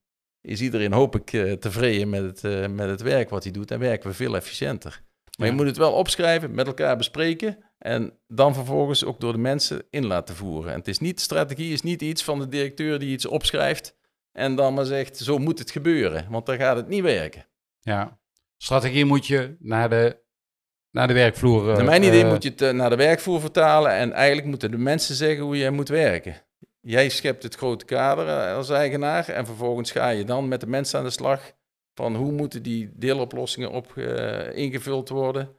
is 0.42 0.62
iedereen, 0.62 0.94
hoop 0.94 1.16
ik, 1.16 1.60
tevreden 1.60 2.10
met 2.10 2.42
het, 2.42 2.72
met 2.72 2.90
het 2.90 3.02
werk 3.02 3.30
wat 3.30 3.44
hij 3.44 3.52
doet 3.52 3.72
en 3.72 3.80
werken 3.80 4.10
we 4.10 4.16
veel 4.16 4.36
efficiënter. 4.36 5.04
Maar 5.38 5.48
Ja. 5.48 5.54
je 5.54 5.60
moet 5.60 5.68
het 5.68 5.78
wel 5.78 5.92
opschrijven, 5.94 6.56
met 6.56 6.68
elkaar 6.68 6.98
bespreken 6.98 7.58
en 7.78 8.20
dan 8.28 8.54
vervolgens 8.54 9.06
ook 9.06 9.20
door 9.20 9.32
de 9.32 9.38
mensen 9.38 9.84
in 9.90 10.06
laten 10.06 10.36
voeren. 10.36 10.72
En 10.72 10.78
het 10.78 10.88
is 10.88 11.00
niet, 11.00 11.22
strategie 11.22 11.74
is 11.74 11.82
niet 11.82 12.02
iets 12.02 12.24
van 12.24 12.40
de 12.40 12.48
directeur 12.48 13.00
die 13.00 13.12
iets 13.12 13.26
opschrijft 13.26 13.96
en 14.32 14.56
dan 14.56 14.74
maar 14.74 14.86
zegt, 14.86 15.18
zo 15.18 15.38
moet 15.38 15.60
het 15.60 15.72
gebeuren, 15.72 16.28
want 16.30 16.46
dan 16.46 16.58
gaat 16.58 16.76
het 16.76 16.88
niet 16.88 17.02
werken. 17.04 17.46
Ja. 17.80 18.20
Strategie 18.58 19.06
moet 19.06 19.28
je 19.28 19.56
naar 19.60 19.90
de, 19.90 20.24
naar 20.92 21.08
de 21.08 21.14
werkvloer. 21.14 21.70
eh, 21.70 21.76
Naar 21.76 21.86
mijn 21.86 22.04
idee 22.04 22.24
eh, 22.24 22.30
moet 22.30 22.44
je 22.44 22.50
het 22.50 22.62
eh, 22.62 22.70
naar 22.72 22.90
de 22.90 22.96
werkvoer 22.96 23.40
vertalen 23.40 23.92
en 23.92 24.12
eigenlijk 24.14 24.48
moeten 24.48 24.72
de 24.72 24.78
mensen 24.78 25.16
zeggen 25.16 25.44
hoe 25.44 25.58
jij 25.58 25.70
moet 25.72 25.88
werken. 25.90 26.36
Jij 26.82 27.10
schept 27.10 27.44
het 27.44 27.56
grote 27.56 27.86
kader 27.86 28.28
eh, 28.28 28.56
als 28.56 28.70
eigenaar 28.70 29.30
en 29.30 29.46
vervolgens 29.46 29.92
ga 29.92 30.10
je 30.10 30.24
dan 30.24 30.48
met 30.48 30.60
de 30.60 30.68
mensen 30.68 31.00
aan 31.00 31.06
de 31.06 31.12
slag 31.12 31.52
van 31.96 32.16
hoe 32.16 32.32
moeten 32.32 32.64
die 32.64 32.90
deeloplossingen 32.96 33.72
op, 33.72 33.98
eh, 33.98 34.58
ingevuld 34.58 35.10
worden. 35.10 35.50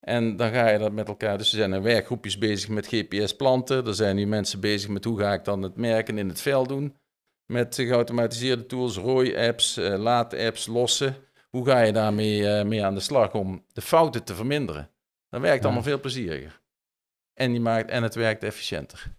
En 0.00 0.36
dan 0.36 0.52
ga 0.52 0.68
je 0.68 0.78
dat 0.78 0.92
met 0.92 1.08
elkaar. 1.08 1.38
Dus 1.38 1.50
er 1.52 1.56
zijn 1.58 1.72
er 1.72 1.82
werkgroepjes 1.82 2.38
bezig 2.38 2.68
met 2.68 2.86
GPS-planten. 2.86 3.86
Er 3.86 3.94
zijn 3.94 4.16
nu 4.16 4.26
mensen 4.26 4.60
bezig 4.60 4.88
met 4.90 5.04
hoe 5.04 5.18
ga 5.18 5.32
ik 5.32 5.44
dan 5.44 5.62
het 5.62 5.76
merken 5.76 6.18
in 6.18 6.28
het 6.28 6.40
veld 6.40 6.68
doen. 6.68 6.96
Met 7.46 7.74
geautomatiseerde 7.74 8.66
tools, 8.66 8.96
ROI-apps, 8.96 9.76
eh, 9.76 9.98
laad-apps, 9.98 10.66
lossen. 10.66 11.16
Hoe 11.50 11.66
ga 11.66 11.80
je 11.80 11.92
daarmee 11.92 12.48
eh, 12.48 12.64
mee 12.64 12.84
aan 12.84 12.94
de 12.94 13.00
slag 13.00 13.32
om 13.34 13.64
de 13.72 13.80
fouten 13.82 14.24
te 14.24 14.34
verminderen? 14.34 14.90
Dan 15.28 15.40
werkt 15.40 15.54
het 15.54 15.62
Ja. 15.62 15.68
allemaal 15.68 15.88
veel 15.90 16.00
plezieriger. 16.00 16.60
En, 17.34 17.50
die 17.50 17.60
maakt, 17.60 17.90
en 17.90 18.02
het 18.02 18.14
werkt 18.14 18.42
efficiënter. 18.44 19.16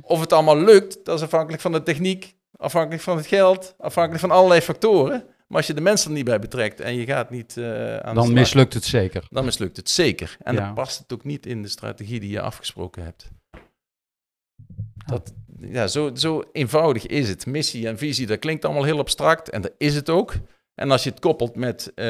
Of 0.00 0.20
het 0.20 0.32
allemaal 0.32 0.58
lukt, 0.58 1.04
dat 1.04 1.16
is 1.18 1.24
afhankelijk 1.24 1.62
van 1.62 1.72
de 1.72 1.82
techniek, 1.82 2.36
afhankelijk 2.56 3.02
van 3.02 3.16
het 3.16 3.26
geld, 3.26 3.74
afhankelijk 3.78 4.20
van 4.20 4.30
allerlei 4.30 4.60
factoren. 4.60 5.26
Maar 5.48 5.56
als 5.56 5.66
je 5.66 5.74
de 5.74 5.80
mensen 5.80 6.10
er 6.10 6.16
niet 6.16 6.24
bij 6.24 6.38
betrekt 6.38 6.80
en 6.80 6.94
je 6.94 7.04
gaat 7.06 7.30
niet 7.30 7.56
eh, 7.56 7.96
aan 7.96 8.14
de 8.14 8.20
Dan 8.20 8.32
mislukt 8.32 8.74
het 8.74 8.84
zeker. 8.84 9.26
dan 9.30 9.44
mislukt 9.44 9.76
het 9.76 9.90
zeker. 9.90 10.36
En 10.42 10.54
Ja. 10.54 10.60
dan 10.60 10.74
past 10.74 10.98
het 10.98 11.12
ook 11.12 11.24
niet 11.24 11.46
in 11.46 11.62
de 11.62 11.68
strategie 11.68 12.20
die 12.20 12.30
je 12.30 12.40
afgesproken 12.40 13.02
hebt. 13.04 13.30
Dat, 15.06 15.34
ja, 15.60 15.86
zo, 15.86 16.10
zo 16.14 16.42
eenvoudig 16.52 17.06
is 17.06 17.28
het. 17.28 17.46
Missie 17.46 17.86
en 17.88 17.98
visie, 17.98 18.26
dat 18.26 18.38
klinkt 18.38 18.64
allemaal 18.64 18.84
heel 18.84 18.98
abstract 18.98 19.50
en 19.50 19.60
dat 19.62 19.72
is 19.78 19.94
het 19.94 20.10
ook. 20.10 20.34
En 20.74 20.90
als 20.90 21.04
je 21.04 21.10
het 21.10 21.20
koppelt 21.20 21.56
met, 21.56 21.92
eh, 21.94 22.04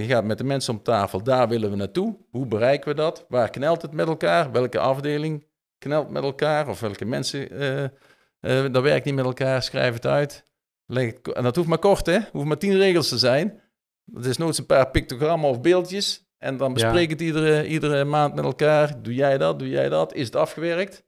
je 0.00 0.04
gaat 0.06 0.24
met 0.24 0.38
de 0.38 0.44
mensen 0.44 0.74
om 0.74 0.82
tafel, 0.82 1.22
daar 1.22 1.48
willen 1.48 1.70
we 1.70 1.76
naartoe. 1.76 2.16
Hoe 2.30 2.46
bereiken 2.46 2.88
we 2.88 2.94
dat? 2.94 3.24
Waar 3.28 3.50
knelt 3.50 3.82
het 3.82 3.92
met 3.92 4.06
elkaar? 4.06 4.52
Welke 4.52 4.78
afdeling 4.78 5.46
knelt 5.78 6.10
met 6.10 6.22
elkaar? 6.22 6.68
Of 6.68 6.80
welke 6.80 7.04
mensen, 7.04 7.50
eh 7.50 7.84
eh, 8.40 8.72
dat 8.72 8.82
werkt 8.82 9.04
niet 9.04 9.14
met 9.14 9.24
elkaar, 9.24 9.62
schrijf 9.62 9.94
het 9.94 10.06
uit. 10.06 10.44
Leg 10.86 11.12
en 11.14 11.42
dat 11.42 11.56
hoeft 11.56 11.68
maar 11.68 11.78
kort, 11.78 12.06
hè? 12.06 12.18
hoeft 12.32 12.46
maar 12.46 12.58
tien 12.58 12.76
regels 12.76 13.08
te 13.08 13.18
zijn. 13.18 13.60
Dat 14.04 14.24
is 14.24 14.36
nooit 14.36 14.58
een 14.58 14.66
paar 14.66 14.90
pictogrammen 14.90 15.48
of 15.50 15.60
beeldjes. 15.60 16.24
En 16.38 16.56
dan 16.56 16.72
bespreek 16.72 17.10
het 17.10 17.20
iedere, 17.20 17.66
iedere 17.68 18.04
maand 18.04 18.34
met 18.34 18.44
elkaar. 18.44 19.02
Doe 19.02 19.14
jij 19.14 19.38
dat? 19.38 19.58
Doe 19.58 19.68
jij 19.68 19.88
dat? 19.88 20.14
Is 20.14 20.26
het 20.26 20.36
afgewerkt? 20.36 21.04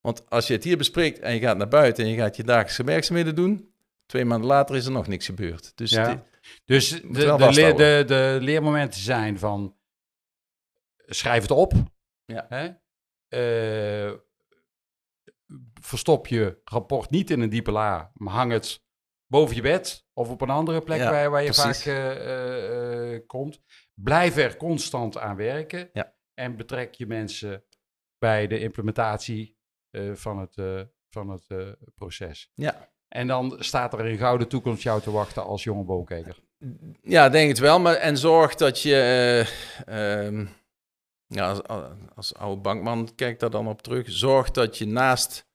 Want 0.00 0.30
als 0.30 0.46
je 0.46 0.52
het 0.52 0.64
hier 0.64 0.76
bespreekt 0.76 1.18
en 1.18 1.34
je 1.34 1.40
gaat 1.40 1.56
naar 1.56 1.68
buiten 1.68 2.04
en 2.04 2.10
je 2.10 2.16
gaat 2.16 2.36
je 2.36 2.44
dagelijkse 2.44 2.84
werkzaamheden 2.84 3.34
doen, 3.34 3.72
twee 4.06 4.24
maanden 4.24 4.48
later 4.48 4.76
is 4.76 4.86
er 4.86 4.92
nog 4.92 5.06
niks 5.06 5.26
gebeurd. 5.26 5.72
Dus 5.76 5.90
Ja. 5.90 6.08
het- 6.08 6.22
Dus 6.64 6.88
de, 6.88 7.48
leer- 7.50 7.76
de, 7.76 8.04
de 8.06 8.38
leermomenten 8.40 9.00
zijn 9.00 9.38
van 9.38 9.76
schrijf 11.06 11.42
het 11.42 11.50
op. 11.50 11.72
Ja. 12.24 12.46
Hè? 12.48 12.68
Eh, 13.28 14.12
verstop 15.80 16.26
je 16.26 16.58
rapport 16.64 17.10
niet 17.10 17.30
in 17.30 17.40
een 17.40 17.48
diepe 17.48 17.70
la, 17.72 18.10
maar 18.14 18.32
hang 18.34 18.52
het 18.52 18.82
boven 19.34 19.56
je 19.56 19.62
bed 19.62 20.06
of 20.12 20.28
op 20.30 20.40
een 20.40 20.50
andere 20.50 20.80
plek 20.80 20.98
Ja, 20.98 21.10
waar, 21.10 21.30
waar 21.30 21.42
je 21.42 21.50
precies. 21.50 21.82
vaak 21.82 21.94
eh, 21.94 22.10
eh, 22.10 23.14
eh, 23.14 23.20
komt. 23.26 23.60
Blijf 23.94 24.36
er 24.36 24.56
constant 24.56 25.18
aan 25.18 25.36
werken 25.36 25.90
Ja. 25.92 26.14
en 26.34 26.56
betrek 26.56 26.94
je 26.94 27.06
mensen 27.06 27.64
bij 28.18 28.46
de 28.46 28.58
implementatie 28.58 29.56
van 30.14 30.38
het, 30.38 30.86
van 31.10 31.28
het 31.30 31.46
proces. 31.94 32.50
Ja. 32.54 32.92
En 33.08 33.26
dan 33.26 33.56
staat 33.58 33.92
er 33.92 34.00
een 34.00 34.16
gouden 34.18 34.48
toekomst 34.48 34.82
jou 34.82 35.00
te 35.00 35.10
wachten 35.10 35.44
als 35.44 35.64
jonge 35.64 35.84
boomkeker. 35.84 36.38
Ja, 37.02 37.28
denk 37.28 37.48
het 37.48 37.58
wel. 37.58 37.80
Maar, 37.80 37.94
en 37.94 38.18
zorg 38.18 38.54
dat 38.54 38.80
je. 38.82 38.94
eh, 39.86 40.26
ehm, 40.26 40.46
ja, 41.26 41.50
als, 41.50 41.62
als 42.14 42.34
oude 42.34 42.60
bankman 42.60 43.14
kijk 43.14 43.38
daar 43.38 43.50
dan 43.50 43.68
op 43.68 43.82
terug. 43.82 44.10
Zorg 44.10 44.50
dat 44.50 44.78
je 44.78 44.86
naast 44.86 45.46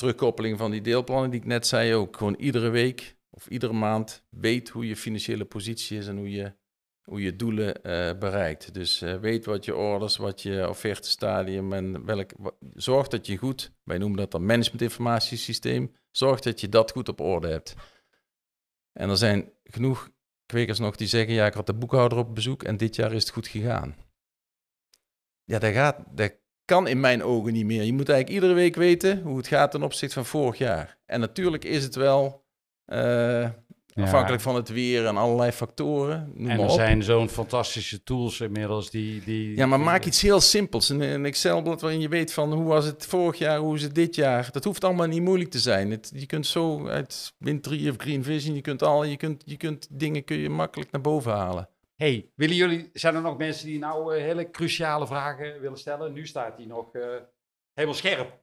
terugkoppeling 0.00 0.58
van 0.58 0.70
die 0.70 0.80
deelplannen, 0.80 1.30
die 1.30 1.40
ik 1.40 1.46
net 1.46 1.66
zei, 1.66 1.94
ook 1.94 2.16
gewoon 2.16 2.34
iedere 2.34 2.68
week 2.68 3.16
of 3.30 3.46
iedere 3.46 3.72
maand 3.72 4.24
weet 4.28 4.68
hoe 4.68 4.86
je 4.86 4.96
financiële 4.96 5.44
positie 5.44 5.98
is 5.98 6.06
en 6.06 6.16
hoe 6.16 6.30
je, 6.30 6.52
hoe 7.02 7.22
je 7.22 7.36
doelen 7.36 7.82
eh, 7.82 8.18
bereikt. 8.18 8.74
Dus 8.74 9.02
eh, 9.02 9.16
weet 9.16 9.44
wat 9.44 9.64
je 9.64 9.76
orders, 9.76 10.16
wat 10.16 10.42
je 10.42 10.68
offertestadium 10.68 11.72
en 11.72 12.04
welk. 12.04 12.30
zorg 12.74 13.08
dat 13.08 13.26
je 13.26 13.36
goed, 13.36 13.72
wij 13.84 13.98
noemen 13.98 14.18
dat 14.18 14.30
dan 14.30 14.46
managementinformatiesysteem. 14.46 15.94
Zorg 16.10 16.40
dat 16.40 16.60
je 16.60 16.68
dat 16.68 16.90
goed 16.90 17.08
op 17.08 17.20
orde 17.20 17.48
hebt. 17.48 17.74
En 18.92 19.10
er 19.10 19.16
zijn 19.16 19.52
genoeg 19.64 20.10
kwekers 20.46 20.78
nog 20.78 20.96
die 20.96 21.08
zeggen, 21.08 21.34
ja, 21.34 21.46
ik 21.46 21.54
had 21.54 21.66
de 21.66 21.74
boekhouder 21.74 22.18
op 22.18 22.34
bezoek 22.34 22.62
en 22.62 22.76
dit 22.76 22.96
jaar 22.96 23.12
is 23.12 23.22
het 23.22 23.32
goed 23.32 23.48
gegaan. 23.48 23.96
ja, 25.44 25.58
dat, 25.58 25.72
gaat, 25.72 26.04
dat 26.10 26.38
kan 26.70 26.88
in 26.88 27.00
mijn 27.00 27.22
ogen 27.22 27.52
niet 27.52 27.64
meer. 27.64 27.82
Je 27.82 27.92
moet 27.92 28.08
eigenlijk 28.08 28.40
iedere 28.40 28.60
week 28.60 28.76
weten 28.76 29.22
hoe 29.22 29.36
het 29.36 29.46
gaat 29.46 29.70
ten 29.70 29.82
opzichte 29.82 30.14
van 30.14 30.24
vorig 30.24 30.58
jaar. 30.58 30.98
En 31.06 31.20
natuurlijk 31.20 31.64
is 31.64 31.82
het 31.82 31.94
wel 31.94 32.44
uh, 32.86 33.48
afhankelijk 33.94 34.42
van 34.42 34.54
het 34.54 34.68
weer 34.68 35.06
en 35.06 35.16
allerlei 35.16 35.50
factoren. 35.50 36.32
en 36.38 36.60
er 36.60 36.70
zijn 36.70 37.02
zo'n 37.02 37.28
fantastische 37.28 38.02
tools 38.02 38.40
inmiddels 38.40 38.90
die, 38.90 39.22
die... 39.24 39.56
Ja, 39.56 39.66
maar 39.66 39.80
maak 39.80 40.04
iets 40.04 40.22
heel 40.22 40.40
simpels. 40.40 40.88
Een, 40.88 41.00
een 41.00 41.24
Excel-blad 41.24 41.80
waarin 41.80 42.00
je 42.00 42.08
weet 42.08 42.32
van 42.32 42.52
hoe 42.52 42.64
was 42.64 42.84
het 42.84 43.06
vorig 43.06 43.38
jaar, 43.38 43.58
hoe 43.58 43.76
is 43.76 43.82
het 43.82 43.94
dit 43.94 44.14
jaar. 44.14 44.48
Dat 44.52 44.64
hoeft 44.64 44.84
allemaal 44.84 45.06
niet 45.06 45.22
moeilijk 45.22 45.50
te 45.50 45.58
zijn. 45.58 45.90
Het, 45.90 46.10
je 46.14 46.26
kunt 46.26 46.46
zo 46.46 46.88
uit 46.88 47.32
Win3 47.44 47.88
of 47.88 47.94
Green 47.96 48.24
Vision, 48.24 48.54
je 48.54 48.60
kunt, 48.60 48.82
al, 48.82 49.04
je, 49.04 49.16
kunt, 49.16 49.42
je 49.46 49.56
kunt 49.56 49.86
dingen 49.90 50.24
kun 50.24 50.36
je 50.36 50.50
makkelijk 50.50 50.90
naar 50.90 51.00
boven 51.00 51.32
halen 51.32 51.68
hey, 52.00 52.30
willen 52.34 52.56
jullie, 52.56 52.90
zijn 52.92 53.14
er 53.14 53.20
nog 53.20 53.38
mensen 53.38 53.66
die 53.66 53.78
nou 53.78 54.16
uh, 54.16 54.22
hele 54.22 54.50
cruciale 54.50 55.06
vragen 55.06 55.60
willen 55.60 55.78
stellen? 55.78 56.12
Nu 56.12 56.26
staat 56.26 56.56
hij 56.56 56.66
nog 56.66 56.94
uh, 56.94 57.16
helemaal 57.72 57.98
scherp. 57.98 58.40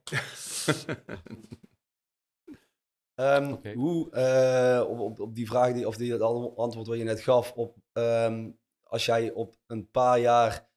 um, 3.14 3.60
Hoe, 3.74 4.10
uh, 4.12 4.90
op, 4.90 5.20
op, 5.20 5.34
die 5.34 5.46
vraag 5.46 5.72
die, 5.72 5.86
of 5.86 5.96
die 5.96 6.12
het 6.12 6.22
antwoord 6.22 6.86
wat 6.86 6.98
je 6.98 7.04
net 7.04 7.20
gaf, 7.20 7.52
op, 7.52 7.76
um, 7.92 8.58
als 8.82 9.04
jij 9.04 9.32
op 9.32 9.56
een 9.66 9.90
paar 9.90 10.18
jaar, 10.18 10.68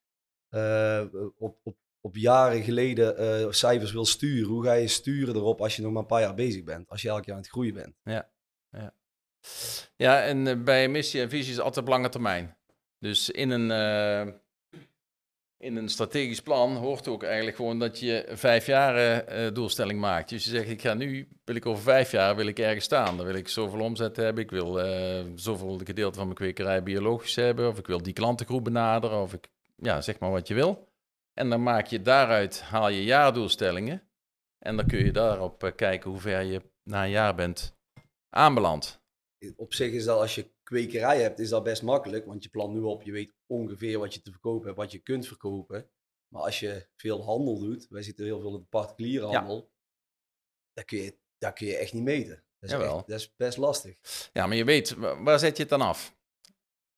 op, 1.38 1.60
op, 1.64 1.78
op 2.02 2.16
jaren 2.16 2.64
geleden 2.64 3.56
cijfers 3.56 3.92
wil 3.92 4.06
sturen, 4.06 4.50
hoe 4.50 4.64
ga 4.64 4.74
je 4.74 4.88
sturen 4.88 5.36
erop 5.36 5.62
als 5.62 5.76
je 5.76 5.82
nog 5.82 5.92
maar 5.92 6.02
een 6.02 6.08
paar 6.08 6.22
jaar 6.22 6.36
bezig 6.36 6.64
bent, 6.64 6.90
als 6.90 7.02
je 7.02 7.10
elk 7.10 7.26
jaar 7.26 7.36
aan 7.36 7.42
het 7.42 7.52
groeien 7.52 7.74
bent? 7.74 7.96
Ja, 8.04 8.32
ja. 8.70 8.96
Ja, 9.96 10.24
en 10.24 10.64
bij 10.64 10.88
missie 10.88 11.22
en 11.22 11.30
visie 11.30 11.52
is 11.52 11.60
altijd 11.60 11.86
op 11.86 11.92
lange 11.92 12.10
termijn. 12.10 12.60
Dus 13.02 13.30
in 13.30 13.50
een, 13.50 13.70
uh, 13.70 14.34
in 15.58 15.76
een 15.76 15.90
strategisch 15.90 16.42
plan 16.42 16.76
hoort 16.76 17.08
ook 17.08 17.24
eigenlijk 17.24 17.56
gewoon 17.56 17.80
dat 17.80 18.00
je 18.00 18.26
vijf 18.30 18.66
jaar 18.66 18.96
uh, 19.30 19.54
doelstelling 19.54 20.00
maakt. 20.00 20.30
Dus 20.30 20.44
je 20.44 20.50
zegt, 20.50 20.70
ik 20.70 20.82
ga 20.82 20.94
nu, 20.94 21.28
wil 21.44 21.56
ik 21.56 21.66
over 21.66 21.84
vijf 21.84 22.12
jaar, 22.12 22.36
wil 22.36 22.48
ik 22.48 22.60
ergens 22.60 22.86
staan. 22.86 23.18
Dan 23.18 23.26
wil 23.26 23.36
ik 23.36 23.48
zoveel 23.48 23.80
omzet 23.80 24.16
hebben, 24.16 24.44
ik 24.44 24.52
wil 24.52 24.86
uh, 24.86 25.26
zoveel 25.36 25.82
gedeelte 25.84 26.18
van 26.18 26.26
mijn 26.26 26.38
kwekerij 26.38 26.84
biologisch 26.84 27.36
hebben, 27.36 27.68
of 27.68 27.78
ik 27.78 27.88
wil 27.88 28.04
die 28.04 28.14
klantengroep 28.14 28.64
benaderen, 28.64 29.22
of 29.22 29.34
ik, 29.34 29.48
ja, 29.76 30.02
zeg 30.02 30.20
maar 30.20 30.32
wat 30.32 30.48
je 30.48 30.54
wil. 30.54 30.88
En 31.34 31.50
dan 31.50 31.64
maak 31.64 31.88
je 31.88 32.02
daaruit, 32.02 32.62
haal 32.62 32.90
je 32.90 33.04
jaardoelstellingen. 33.04 34.04
En 34.60 34.76
dan 34.76 34.88
kun 34.88 35.06
je 35.06 35.12
daarop 35.12 35.72
kijken 35.76 36.10
hoe 36.10 36.20
ver 36.20 36.42
je 36.42 36.62
na 36.84 37.04
een 37.04 37.10
jaar 37.10 37.36
bent 37.36 37.76
aanbeland. 38.30 39.02
Op 39.56 39.74
zich 39.74 39.92
is 39.92 40.06
dat 40.06 40.20
als 40.20 40.36
je 40.36 40.52
kwekerij 40.72 41.22
hebt, 41.22 41.40
is 41.40 41.50
dat 41.50 41.64
best 41.64 41.82
makkelijk. 41.82 42.26
Want 42.26 42.44
je 42.44 42.50
plant 42.50 42.74
nu 42.74 42.80
op, 42.80 43.02
je 43.02 43.12
weet 43.12 43.34
ongeveer 43.46 44.00
wat 44.00 44.14
je 44.14 44.22
te 44.22 44.32
verkopen 44.32 44.66
hebt, 44.66 44.78
wat 44.78 44.92
je 44.92 45.00
kunt 45.00 45.28
verkopen. 45.28 45.90
Maar 46.28 46.42
als 46.42 46.60
je 46.60 46.88
veel 46.96 47.24
handel 47.24 47.60
doet, 47.60 47.88
wij 47.90 48.02
zitten 48.02 48.26
heel 48.26 48.40
veel 48.40 48.54
in 48.54 48.60
de 48.60 48.68
particuliere 48.70 49.26
handel, 49.26 49.56
ja. 49.56 49.70
daar, 50.74 50.86
kun 50.86 50.98
je, 50.98 51.18
daar 51.38 51.54
kun 51.54 51.68
je 51.68 51.78
echt 51.78 51.94
niet 51.94 52.04
meten. 52.04 52.44
Dat 52.60 52.70
is, 52.70 52.76
echt, 52.76 53.08
dat 53.08 53.20
is 53.20 53.36
best 53.36 53.58
lastig. 53.58 53.98
Ja, 54.34 54.48
maar 54.48 54.58
je 54.58 54.64
weet, 54.64 54.96
waar 54.98 55.40
zet 55.40 55.56
je 55.56 55.62
het 55.62 55.72
dan 55.72 55.82
af? 55.82 56.16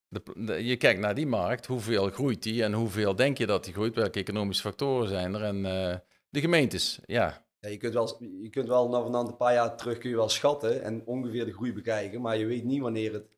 De, 0.08 0.64
je 0.64 0.78
kijkt 0.78 1.00
naar 1.00 1.16
die 1.16 1.28
markt, 1.28 1.66
hoeveel 1.66 2.10
groeit 2.10 2.44
die 2.44 2.64
en 2.64 2.74
hoeveel 2.74 3.16
denk 3.16 3.38
je 3.38 3.46
dat 3.46 3.64
die 3.64 3.74
groeit? 3.74 3.96
Welke 3.96 4.20
economische 4.20 4.64
factoren 4.64 5.08
zijn 5.08 5.34
er? 5.34 5.44
En 5.44 5.58
uh, 5.58 5.96
de 6.30 6.40
gemeentes, 6.40 7.00
ja. 7.06 7.46
ja. 7.60 7.70
je, 7.70 7.78
kunt 7.78 7.94
wel, 7.94 8.24
je 8.42 8.50
kunt 8.50 8.68
wel 8.68 9.10
na 9.10 9.20
een 9.20 9.38
paar 9.38 9.54
jaar 9.54 9.78
terug 9.78 9.98
kun 9.98 10.10
je 10.10 10.16
wel 10.16 10.30
schatten 10.30 10.84
en 10.84 11.06
ongeveer 11.06 11.46
de 11.46 11.54
groei 11.54 11.74
bekijken, 11.74 12.22
maar 12.22 12.38
je 12.38 12.46
weet 12.46 12.64
niet 12.64 12.82
wanneer 12.82 13.14
het 13.14 13.33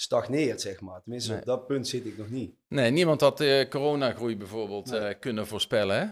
stagneert, 0.00 0.60
zeg 0.60 0.80
maar. 0.80 1.02
Tenminste, 1.02 1.34
op 1.34 1.44
dat 1.44 1.66
punt 1.66 1.88
zit 1.88 2.06
ik 2.06 2.18
nog 2.18 2.30
niet. 2.30 2.54
Nee, 2.68 2.90
niemand 2.90 3.20
had 3.20 3.38
de 3.38 3.66
coronagroei 3.70 4.36
bijvoorbeeld 4.36 4.90
nee. 4.90 5.00
uh, 5.00 5.14
kunnen 5.20 5.46
voorspellen. 5.46 5.98
Hè? 5.98 6.06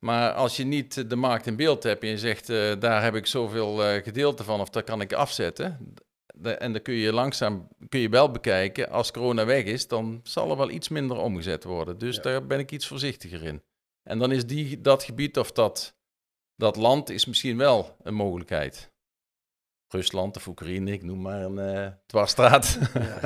Maar 0.00 0.32
als 0.32 0.56
je 0.56 0.64
niet 0.64 1.10
de 1.10 1.16
markt 1.16 1.46
in 1.46 1.56
beeld 1.56 1.82
hebt 1.82 2.02
en 2.02 2.08
je 2.08 2.18
zegt, 2.18 2.48
uh, 2.48 2.72
daar 2.78 3.02
heb 3.02 3.14
ik 3.14 3.26
zoveel 3.26 3.76
gedeelte 4.02 4.44
van 4.44 4.60
of 4.60 4.68
daar 4.68 4.82
kan 4.82 5.00
ik 5.00 5.12
afzetten. 5.12 5.94
De, 6.34 6.50
en 6.50 6.72
dan 6.72 6.82
kun 6.82 6.94
je 6.94 7.12
langzaam, 7.12 7.68
kun 7.88 8.00
je 8.00 8.08
wel 8.08 8.30
bekijken, 8.30 8.90
als 8.90 9.10
corona 9.10 9.44
weg 9.44 9.64
is, 9.64 9.88
dan 9.88 10.20
zal 10.22 10.50
er 10.50 10.56
wel 10.56 10.70
iets 10.70 10.88
minder 10.88 11.16
omgezet 11.16 11.64
worden. 11.64 11.98
Dus 11.98 12.16
ja. 12.16 12.22
daar 12.22 12.46
ben 12.46 12.58
ik 12.58 12.70
iets 12.70 12.86
voorzichtiger 12.86 13.42
in. 13.42 13.62
En 14.02 14.18
dan 14.18 14.32
is 14.32 14.46
die, 14.46 14.80
dat 14.80 15.02
gebied 15.02 15.38
of 15.38 15.52
dat, 15.52 15.96
dat 16.56 16.76
land 16.76 17.10
is 17.10 17.26
misschien 17.26 17.56
wel 17.56 17.96
een 18.02 18.14
mogelijkheid. 18.14 18.91
Rusland 19.92 20.36
of 20.36 20.46
Oekraïne, 20.46 20.92
ik 20.92 21.02
noem 21.02 21.20
maar 21.20 21.42
een 21.42 21.76
uh, 21.76 21.86
dwarsstraat. 22.06 22.78
Ja, 22.94 23.18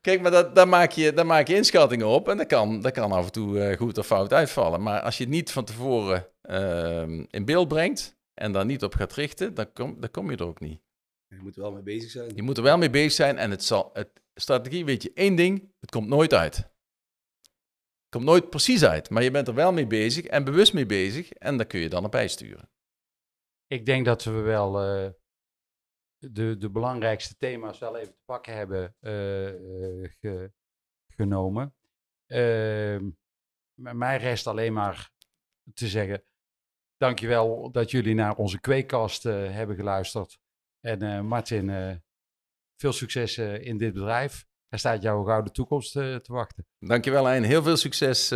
Kijk, 0.00 0.20
maar 0.20 0.30
dat, 0.30 0.54
daar, 0.54 0.68
maak 0.68 0.90
je, 0.90 1.12
daar 1.12 1.26
maak 1.26 1.48
je 1.48 1.54
inschattingen 1.54 2.06
op 2.06 2.28
en 2.28 2.36
dat 2.36 2.46
kan, 2.46 2.80
dat 2.80 2.92
kan 2.92 3.12
af 3.12 3.24
en 3.24 3.32
toe 3.32 3.70
uh, 3.70 3.76
goed 3.76 3.98
of 3.98 4.06
fout 4.06 4.32
uitvallen. 4.32 4.82
Maar 4.82 5.00
als 5.00 5.16
je 5.16 5.24
het 5.24 5.32
niet 5.32 5.52
van 5.52 5.64
tevoren 5.64 6.26
uh, 6.42 7.24
in 7.30 7.44
beeld 7.44 7.68
brengt 7.68 8.16
en 8.34 8.52
daar 8.52 8.64
niet 8.64 8.82
op 8.82 8.94
gaat 8.94 9.12
richten, 9.12 9.54
dan 9.54 9.72
kom, 9.72 10.00
dan 10.00 10.10
kom 10.10 10.30
je 10.30 10.36
er 10.36 10.46
ook 10.46 10.60
niet. 10.60 10.80
Je 11.28 11.38
moet 11.42 11.56
er 11.56 11.62
wel 11.62 11.72
mee 11.72 11.82
bezig 11.82 12.10
zijn. 12.10 12.32
Je 12.34 12.42
moet 12.42 12.56
er 12.56 12.62
wel 12.62 12.78
mee 12.78 12.90
bezig 12.90 13.12
zijn 13.12 13.38
en 13.38 13.50
het 13.50 13.64
zal, 13.64 13.90
het, 13.92 14.08
strategie 14.34 14.84
weet 14.84 15.02
je 15.02 15.10
één 15.14 15.34
ding, 15.36 15.72
het 15.80 15.90
komt 15.90 16.08
nooit 16.08 16.34
uit. 16.34 16.56
Het 16.56 18.16
komt 18.16 18.24
nooit 18.24 18.50
precies 18.50 18.84
uit, 18.84 19.10
maar 19.10 19.22
je 19.22 19.30
bent 19.30 19.48
er 19.48 19.54
wel 19.54 19.72
mee 19.72 19.86
bezig 19.86 20.24
en 20.24 20.44
bewust 20.44 20.72
mee 20.72 20.86
bezig 20.86 21.32
en 21.32 21.56
daar 21.56 21.66
kun 21.66 21.80
je 21.80 21.88
dan 21.88 22.04
op 22.04 22.10
bijsturen 22.10 22.68
ik 23.68 23.86
denk 23.86 24.04
dat 24.04 24.24
we 24.24 24.30
wel 24.30 24.68
uh, 25.04 25.10
de, 26.18 26.56
de 26.56 26.70
belangrijkste 26.70 27.36
thema's 27.36 27.78
wel 27.78 27.96
even 27.96 28.12
te 28.12 28.22
pakken 28.24 28.56
hebben 28.56 28.94
uh, 29.00 29.10
ge, 30.20 30.52
genomen. 31.06 31.74
Ehm, 32.26 33.10
mij 33.74 34.16
rest 34.16 34.46
alleen 34.46 34.72
maar 34.72 35.10
te 35.74 35.88
zeggen, 35.88 36.24
dankjewel 36.96 37.70
dat 37.70 37.90
jullie 37.90 38.14
naar 38.14 38.36
onze 38.36 38.60
kweekkast 38.60 39.22
hebben 39.22 39.76
geluisterd. 39.76 40.38
En 40.80 41.26
Martin, 41.26 42.00
veel 42.76 42.92
succes 42.92 43.38
in 43.38 43.78
dit 43.78 43.92
bedrijf. 43.92 44.46
Er 44.68 44.78
staat 44.78 45.02
jouw 45.02 45.24
gouden 45.24 45.52
toekomst 45.52 45.92
te 45.92 46.22
wachten. 46.26 46.66
Dankjewel 46.78 47.26
Hein, 47.26 47.42
heel 47.42 47.62
veel 47.62 47.76
succes 47.76 48.28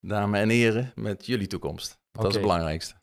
dames 0.00 0.40
en 0.40 0.48
heren 0.48 0.92
met 0.94 1.26
jullie 1.26 1.46
toekomst. 1.46 1.88
Dat 1.88 1.98
okay. 2.12 2.28
is 2.28 2.34
het 2.34 2.42
belangrijkste. 2.42 3.01